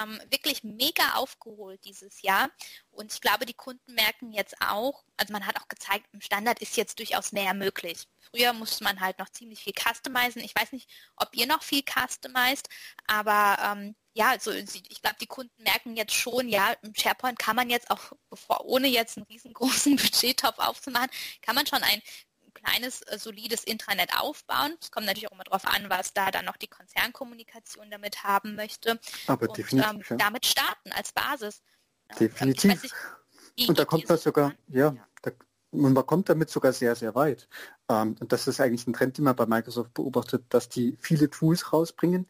ähm, 0.00 0.20
wirklich 0.30 0.64
mega 0.64 1.14
aufgeholt 1.14 1.84
dieses 1.84 2.22
Jahr. 2.22 2.50
Und 2.90 3.12
ich 3.12 3.20
glaube, 3.20 3.46
die 3.46 3.54
Kunden 3.54 3.94
merken 3.94 4.32
jetzt 4.32 4.54
auch, 4.60 5.04
also 5.16 5.32
man 5.32 5.46
hat 5.46 5.56
auch 5.60 5.68
gezeigt, 5.68 6.06
im 6.12 6.20
Standard 6.20 6.60
ist 6.60 6.76
jetzt 6.76 6.98
durchaus 6.98 7.32
mehr 7.32 7.54
möglich. 7.54 8.06
Früher 8.18 8.52
musste 8.52 8.84
man 8.84 9.00
halt 9.00 9.18
noch 9.18 9.28
ziemlich 9.30 9.62
viel 9.62 9.74
customizen. 9.74 10.42
Ich 10.42 10.54
weiß 10.54 10.72
nicht, 10.72 10.90
ob 11.16 11.28
ihr 11.34 11.46
noch 11.46 11.62
viel 11.62 11.82
customized, 11.82 12.68
aber 13.06 13.58
ähm, 13.62 13.94
ja, 14.16 14.30
also 14.30 14.52
ich 14.52 15.02
glaube, 15.02 15.16
die 15.20 15.26
Kunden 15.26 15.62
merken 15.62 15.96
jetzt 15.96 16.14
schon, 16.14 16.48
ja, 16.48 16.72
im 16.82 16.94
SharePoint 16.94 17.38
kann 17.38 17.56
man 17.56 17.68
jetzt 17.68 17.90
auch, 17.90 18.12
bevor, 18.30 18.64
ohne 18.64 18.86
jetzt 18.86 19.16
einen 19.16 19.26
riesengroßen 19.26 19.96
Budgettopf 19.96 20.58
aufzumachen, 20.58 21.10
kann 21.42 21.56
man 21.56 21.66
schon 21.66 21.82
ein 21.82 22.00
kleines, 22.64 23.02
äh, 23.02 23.18
solides 23.18 23.64
Intranet 23.64 24.10
aufbauen. 24.18 24.76
Es 24.80 24.90
kommt 24.90 25.06
natürlich 25.06 25.28
auch 25.28 25.32
immer 25.32 25.44
darauf 25.44 25.66
an, 25.66 25.88
was 25.88 26.12
da 26.12 26.30
dann 26.30 26.44
noch 26.44 26.56
die 26.56 26.68
Konzernkommunikation 26.68 27.90
damit 27.90 28.24
haben 28.24 28.56
möchte. 28.56 28.98
Aber 29.26 29.48
und, 29.48 29.56
definitiv. 29.56 29.90
Ähm, 29.90 30.02
ja. 30.08 30.16
damit 30.16 30.46
starten 30.46 30.92
als 30.92 31.12
Basis. 31.12 31.62
Definitiv. 32.18 32.82
Nicht, 33.56 33.68
und 33.68 33.78
da 33.78 33.84
kommt 33.84 34.10
das 34.10 34.22
sogar, 34.22 34.52
ja, 34.68 34.92
ja, 34.92 35.06
da, 35.22 35.30
und 35.70 35.92
man 35.92 36.06
kommt 36.06 36.28
damit 36.28 36.50
sogar 36.50 36.72
sehr, 36.72 36.96
sehr 36.96 37.14
weit. 37.14 37.48
Ähm, 37.88 38.16
und 38.20 38.32
das 38.32 38.48
ist 38.48 38.60
eigentlich 38.60 38.86
ein 38.86 38.92
Trend, 38.92 39.18
den 39.18 39.24
man 39.24 39.36
bei 39.36 39.46
Microsoft 39.46 39.94
beobachtet, 39.94 40.44
dass 40.48 40.68
die 40.68 40.96
viele 41.00 41.30
Tools 41.30 41.72
rausbringen. 41.72 42.26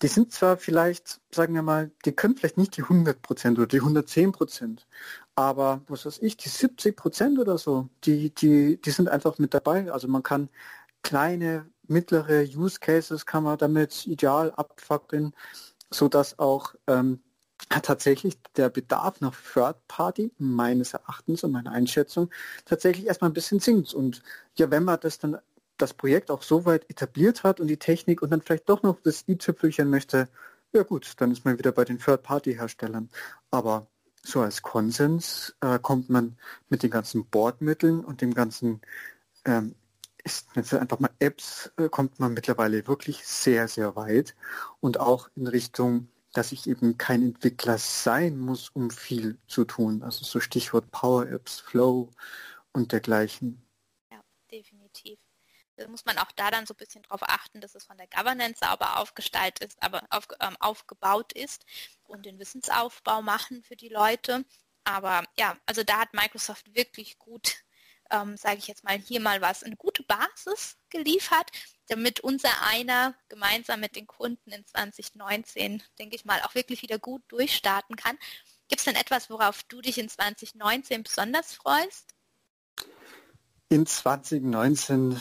Die 0.00 0.08
sind 0.08 0.32
zwar 0.32 0.56
vielleicht, 0.56 1.20
sagen 1.30 1.54
wir 1.54 1.62
mal, 1.62 1.92
die 2.04 2.12
können 2.12 2.36
vielleicht 2.36 2.58
nicht 2.58 2.76
die 2.76 2.82
100% 2.82 3.52
oder 3.52 3.66
die 3.66 3.80
110%, 3.80 4.80
aber 5.34 5.82
was 5.88 6.06
weiß 6.06 6.18
ich, 6.22 6.36
die 6.36 6.48
70% 6.48 7.38
oder 7.40 7.58
so, 7.58 7.88
die, 8.04 8.34
die, 8.34 8.80
die 8.80 8.90
sind 8.90 9.08
einfach 9.08 9.38
mit 9.38 9.54
dabei. 9.54 9.90
Also 9.92 10.08
man 10.08 10.22
kann 10.22 10.48
kleine, 11.02 11.66
mittlere 11.88 12.44
Use 12.56 12.78
Cases 12.80 13.26
kann 13.26 13.44
man 13.44 13.58
damit 13.58 14.06
ideal 14.06 14.52
abfackeln, 14.52 15.34
sodass 15.90 16.38
auch 16.38 16.74
ähm, 16.86 17.20
tatsächlich 17.68 18.38
der 18.56 18.70
Bedarf 18.70 19.20
nach 19.20 19.34
Third 19.52 19.76
Party 19.88 20.32
meines 20.38 20.94
Erachtens 20.94 21.44
und 21.44 21.52
meiner 21.52 21.72
Einschätzung 21.72 22.30
tatsächlich 22.64 23.06
erstmal 23.06 23.30
ein 23.30 23.34
bisschen 23.34 23.60
sinkt. 23.60 23.94
Und 23.94 24.22
ja, 24.56 24.70
wenn 24.70 24.84
man 24.84 25.00
das 25.00 25.18
dann 25.18 25.38
das 25.78 25.94
Projekt 25.94 26.30
auch 26.30 26.42
so 26.42 26.64
weit 26.64 26.88
etabliert 26.90 27.42
hat 27.44 27.60
und 27.60 27.68
die 27.68 27.78
Technik 27.78 28.22
und 28.22 28.30
dann 28.30 28.42
vielleicht 28.42 28.68
doch 28.68 28.82
noch 28.82 29.00
das 29.02 29.24
i-Tüpfelchen 29.28 29.90
möchte, 29.90 30.28
ja 30.72 30.82
gut, 30.82 31.12
dann 31.18 31.30
ist 31.32 31.44
man 31.44 31.58
wieder 31.58 31.72
bei 31.72 31.84
den 31.84 31.98
Third-Party-Herstellern. 31.98 33.10
Aber 33.50 33.86
so 34.22 34.40
als 34.40 34.62
Konsens 34.62 35.54
äh, 35.60 35.78
kommt 35.78 36.10
man 36.10 36.36
mit 36.68 36.82
den 36.82 36.90
ganzen 36.90 37.26
Bordmitteln 37.26 38.04
und 38.04 38.20
dem 38.20 38.34
ganzen, 38.34 38.80
ähm, 39.44 39.74
ist 40.24 40.48
jetzt 40.54 40.74
einfach 40.74 41.00
mal 41.00 41.10
Apps, 41.18 41.72
äh, 41.76 41.88
kommt 41.88 42.20
man 42.20 42.34
mittlerweile 42.34 42.86
wirklich 42.86 43.26
sehr, 43.26 43.68
sehr 43.68 43.96
weit 43.96 44.36
und 44.80 45.00
auch 45.00 45.28
in 45.36 45.46
Richtung 45.46 46.08
dass 46.32 46.52
ich 46.52 46.66
eben 46.66 46.96
kein 46.98 47.22
Entwickler 47.22 47.78
sein 47.78 48.38
muss, 48.38 48.70
um 48.70 48.90
viel 48.90 49.38
zu 49.46 49.64
tun. 49.64 50.02
Also 50.02 50.24
so 50.24 50.40
Stichwort 50.40 50.90
Power 50.90 51.28
Apps, 51.28 51.60
Flow 51.60 52.10
und 52.72 52.92
dergleichen. 52.92 53.62
Ja, 54.10 54.20
definitiv. 54.50 55.18
Muss 55.88 56.04
man 56.04 56.18
auch 56.18 56.30
da 56.32 56.50
dann 56.50 56.66
so 56.66 56.74
ein 56.74 56.76
bisschen 56.76 57.02
darauf 57.02 57.22
achten, 57.22 57.60
dass 57.60 57.74
es 57.74 57.84
von 57.84 57.96
der 57.96 58.06
Governance 58.08 58.60
sauber 58.60 58.98
aufgestaltet 58.98 59.64
ist, 59.64 59.82
aber 59.82 60.02
auf, 60.10 60.28
ähm, 60.40 60.56
aufgebaut 60.60 61.32
ist 61.32 61.64
und 62.04 62.26
den 62.26 62.38
Wissensaufbau 62.38 63.22
machen 63.22 63.62
für 63.62 63.76
die 63.76 63.88
Leute. 63.88 64.44
Aber 64.84 65.24
ja, 65.38 65.56
also 65.66 65.82
da 65.82 66.00
hat 66.00 66.12
Microsoft 66.12 66.74
wirklich 66.74 67.18
gut 67.18 67.62
ähm, 68.12 68.36
sage 68.36 68.58
ich 68.58 68.68
jetzt 68.68 68.84
mal, 68.84 68.98
hier 68.98 69.20
mal 69.20 69.40
was, 69.40 69.64
eine 69.64 69.76
gute 69.76 70.02
Basis 70.04 70.76
geliefert, 70.90 71.50
damit 71.88 72.20
unser 72.20 72.50
einer 72.66 73.14
gemeinsam 73.28 73.80
mit 73.80 73.96
den 73.96 74.06
Kunden 74.06 74.52
in 74.52 74.64
2019, 74.66 75.82
denke 75.98 76.14
ich 76.14 76.24
mal, 76.24 76.40
auch 76.42 76.54
wirklich 76.54 76.82
wieder 76.82 76.98
gut 76.98 77.22
durchstarten 77.28 77.96
kann. 77.96 78.18
Gibt 78.68 78.80
es 78.80 78.84
denn 78.84 78.96
etwas, 78.96 79.30
worauf 79.30 79.62
du 79.64 79.80
dich 79.80 79.98
in 79.98 80.08
2019 80.08 81.02
besonders 81.02 81.54
freust? 81.54 82.14
In 83.70 83.86
2019 83.86 85.18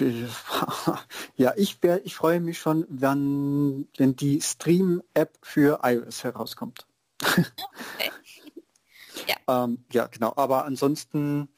ja, 1.36 1.52
ich, 1.56 1.78
ich 2.04 2.14
freue 2.14 2.40
mich 2.40 2.58
schon, 2.58 2.86
wenn, 2.88 3.88
wenn 3.96 4.16
die 4.16 4.40
Stream-App 4.40 5.38
für 5.42 5.80
iOS 5.82 6.24
herauskommt. 6.24 6.86
Okay. 7.22 7.44
ja. 9.26 9.36
ähm, 9.64 9.84
ja, 9.92 10.06
genau. 10.06 10.32
Aber 10.36 10.64
ansonsten 10.64 11.48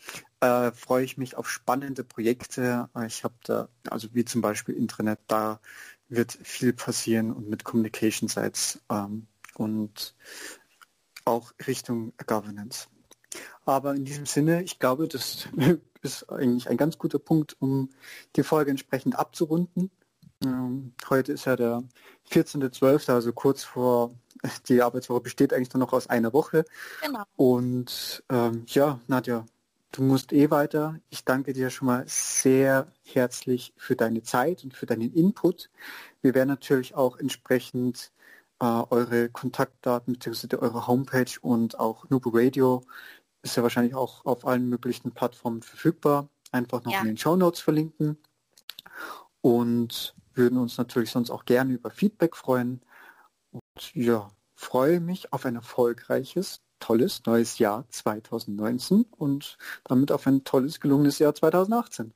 äh, 0.40 0.72
freue 0.72 1.04
ich 1.04 1.16
mich 1.16 1.36
auf 1.36 1.48
spannende 1.48 2.04
Projekte. 2.04 2.88
Ich 3.06 3.24
habe 3.24 3.34
da, 3.44 3.68
also 3.88 4.08
wie 4.12 4.24
zum 4.24 4.40
Beispiel 4.40 4.74
Intranet, 4.74 5.20
da 5.28 5.60
wird 6.08 6.32
viel 6.42 6.72
passieren 6.72 7.32
und 7.32 7.48
mit 7.48 7.64
Communication 7.64 8.28
Sites 8.28 8.80
ähm, 8.90 9.26
und 9.54 10.14
auch 11.24 11.52
Richtung 11.66 12.12
Governance. 12.26 12.88
Aber 13.64 13.94
in 13.94 14.04
diesem 14.04 14.26
Sinne, 14.26 14.62
ich 14.62 14.78
glaube, 14.78 15.08
das 15.08 15.48
ist 16.02 16.28
eigentlich 16.30 16.68
ein 16.68 16.76
ganz 16.76 16.98
guter 16.98 17.18
Punkt, 17.18 17.56
um 17.60 17.90
die 18.36 18.42
Folge 18.42 18.70
entsprechend 18.70 19.18
abzurunden. 19.18 19.90
Ähm, 20.44 20.92
heute 21.08 21.32
ist 21.32 21.44
ja 21.44 21.56
der 21.56 21.82
14.12., 22.30 23.12
also 23.12 23.32
kurz 23.32 23.62
vor, 23.62 24.14
die 24.68 24.82
Arbeitswoche 24.82 25.20
besteht 25.20 25.52
eigentlich 25.52 25.72
nur 25.72 25.80
noch 25.80 25.92
aus 25.92 26.08
einer 26.08 26.32
Woche. 26.32 26.64
Genau. 27.04 27.22
Und 27.36 28.24
ähm, 28.28 28.64
ja, 28.66 29.00
Nadja, 29.06 29.46
Du 29.92 30.02
musst 30.02 30.32
eh 30.32 30.50
weiter. 30.50 30.98
Ich 31.10 31.26
danke 31.26 31.52
dir 31.52 31.68
schon 31.68 31.84
mal 31.84 32.04
sehr 32.06 32.90
herzlich 33.04 33.74
für 33.76 33.94
deine 33.94 34.22
Zeit 34.22 34.64
und 34.64 34.74
für 34.74 34.86
deinen 34.86 35.12
Input. 35.12 35.68
Wir 36.22 36.34
werden 36.34 36.48
natürlich 36.48 36.94
auch 36.94 37.18
entsprechend 37.18 38.10
äh, 38.58 38.64
eure 38.64 39.28
Kontaktdaten 39.28 40.14
bzw. 40.14 40.56
eure 40.56 40.86
Homepage 40.86 41.38
und 41.42 41.78
auch 41.78 42.08
Nubu 42.08 42.30
Radio 42.32 42.82
ist 43.42 43.56
ja 43.56 43.62
wahrscheinlich 43.62 43.94
auch 43.94 44.24
auf 44.24 44.46
allen 44.46 44.68
möglichen 44.68 45.12
Plattformen 45.12 45.62
verfügbar. 45.62 46.28
Einfach 46.50 46.84
noch 46.84 46.92
ja. 46.92 47.00
in 47.00 47.08
den 47.08 47.16
Show 47.16 47.36
Notes 47.36 47.60
verlinken. 47.60 48.18
Und 49.40 50.14
würden 50.34 50.58
uns 50.58 50.78
natürlich 50.78 51.10
sonst 51.10 51.30
auch 51.30 51.44
gerne 51.44 51.74
über 51.74 51.90
Feedback 51.90 52.36
freuen. 52.36 52.80
Und 53.50 53.94
ja, 53.94 54.30
freue 54.54 55.00
mich 55.00 55.32
auf 55.32 55.44
ein 55.44 55.56
erfolgreiches 55.56 56.62
tolles 56.82 57.22
neues 57.26 57.58
Jahr 57.58 57.86
2019 57.88 59.04
und 59.16 59.56
damit 59.84 60.10
auf 60.10 60.26
ein 60.26 60.44
tolles, 60.44 60.80
gelungenes 60.80 61.18
Jahr 61.20 61.34
2018. 61.34 62.12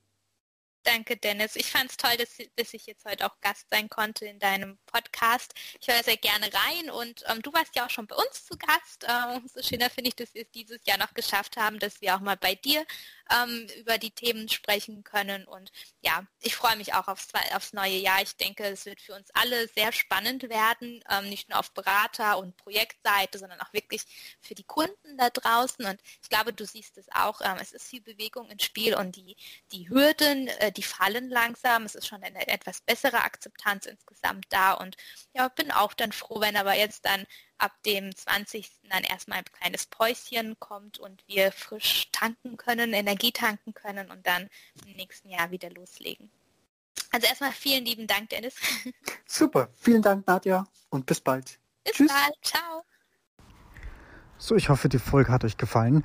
Danke, 0.87 1.16
Dennis. 1.16 1.57
Ich 1.57 1.72
fand 1.72 1.90
es 1.90 1.96
toll, 1.96 2.16
dass, 2.16 2.37
dass, 2.55 2.72
ich 2.72 2.87
jetzt 2.87 3.05
heute 3.05 3.27
auch 3.27 3.40
Gast 3.40 3.66
sein 3.70 3.88
konnte 3.88 4.25
in 4.25 4.38
deinem 4.38 4.79
Podcast. 4.87 5.53
Ich 5.81 5.88
höre 5.88 6.01
sehr 6.05 6.16
gerne 6.16 6.46
rein 6.46 6.90
und 6.90 7.25
ähm, 7.27 7.42
du 7.42 7.53
warst 7.53 7.75
ja 7.75 7.87
auch 7.87 7.90
schon 7.90 8.07
bei 8.07 8.14
uns 8.14 8.46
zu 8.46 8.57
Gast. 8.57 9.05
Ähm, 9.09 9.44
so 9.53 9.61
schöner 9.62 9.90
finde 9.90 10.11
ich, 10.11 10.14
dass 10.14 10.33
wir 10.35 10.42
es 10.42 10.51
dieses 10.53 10.79
Jahr 10.87 10.99
noch 10.99 11.12
geschafft 11.12 11.57
haben, 11.57 11.81
dass 11.81 12.01
wir 12.01 12.14
auch 12.14 12.20
mal 12.20 12.37
bei 12.37 12.55
dir 12.55 12.87
ähm, 13.31 13.66
über 13.79 13.99
die 13.99 14.12
Themen 14.12 14.49
sprechen 14.49 15.03
können. 15.03 15.44
Und 15.44 15.72
ja, 16.03 16.25
ich 16.40 16.55
freue 16.55 16.77
mich 16.77 16.94
auch 16.94 17.09
aufs, 17.09 17.29
aufs 17.53 17.72
neue 17.72 17.96
Jahr. 17.96 18.22
Ich 18.22 18.37
denke, 18.37 18.64
es 18.64 18.87
wird 18.87 19.01
für 19.01 19.14
uns 19.14 19.29
alle 19.35 19.66
sehr 19.68 19.90
spannend 19.90 20.49
werden, 20.49 21.03
ähm, 21.11 21.29
nicht 21.29 21.49
nur 21.49 21.59
auf 21.59 21.72
Berater- 21.72 22.38
und 22.38 22.57
Projektseite, 22.57 23.40
sondern 23.40 23.61
auch 23.61 23.72
wirklich 23.72 24.03
für 24.40 24.55
die 24.55 24.62
Kunden 24.62 25.18
da 25.18 25.31
draußen. 25.31 25.85
Und 25.85 26.01
ich 26.22 26.29
glaube, 26.29 26.53
du 26.53 26.64
siehst 26.64 26.96
es 26.96 27.07
auch. 27.12 27.40
Ähm, 27.40 27.57
es 27.61 27.72
ist 27.72 27.88
viel 27.88 28.03
Bewegung 28.03 28.49
ins 28.51 28.64
Spiel 28.64 28.94
und 28.94 29.16
die, 29.16 29.37
die 29.72 29.88
Hürden, 29.88 30.46
äh, 30.46 30.70
die 30.77 30.83
fallen 30.83 31.29
langsam. 31.31 31.85
Es 31.85 31.95
ist 31.95 32.07
schon 32.07 32.23
eine 32.23 32.47
etwas 32.49 32.81
bessere 32.81 33.23
Akzeptanz 33.23 33.87
insgesamt 33.87 34.47
da. 34.51 34.73
Und 34.73 34.97
ja, 35.35 35.49
bin 35.49 35.71
auch 35.71 35.95
dann 35.95 36.12
froh, 36.12 36.41
wenn 36.41 36.57
aber 36.57 36.75
jetzt 36.75 37.05
dann 37.05 37.27
ab 37.59 37.73
dem 37.85 38.15
20. 38.15 38.71
dann 38.91 39.05
erstmal 39.05 39.39
ein 39.39 39.45
kleines 39.45 39.87
Päuschen 39.87 40.59
kommt 40.61 40.99
und 40.99 41.23
wir 41.27 41.53
frisch 41.53 42.09
tanken 42.12 42.57
können, 42.57 42.93
Energie 42.93 43.33
tanken 43.33 43.75
können 43.75 44.11
und 44.11 44.27
dann 44.27 44.49
im 44.85 44.93
nächsten 44.93 45.31
Jahr 45.31 45.51
wieder 45.51 45.71
loslegen. 45.71 46.31
Also 47.12 47.27
erstmal 47.27 47.53
vielen 47.53 47.85
lieben 47.85 48.07
Dank, 48.07 48.31
Dennis. 48.31 48.55
Super, 49.27 49.69
vielen 49.77 50.03
Dank, 50.03 50.27
Nadja 50.27 50.67
und 50.91 51.07
bis 51.07 51.21
bald. 51.21 51.59
Bis 51.85 51.95
Tschüss. 51.95 52.09
bald, 52.09 52.35
ciao. 52.43 52.85
So, 54.39 54.55
ich 54.55 54.69
hoffe, 54.69 54.89
die 54.89 54.99
Folge 54.99 55.33
hat 55.33 55.45
euch 55.45 55.57
gefallen. 55.57 56.05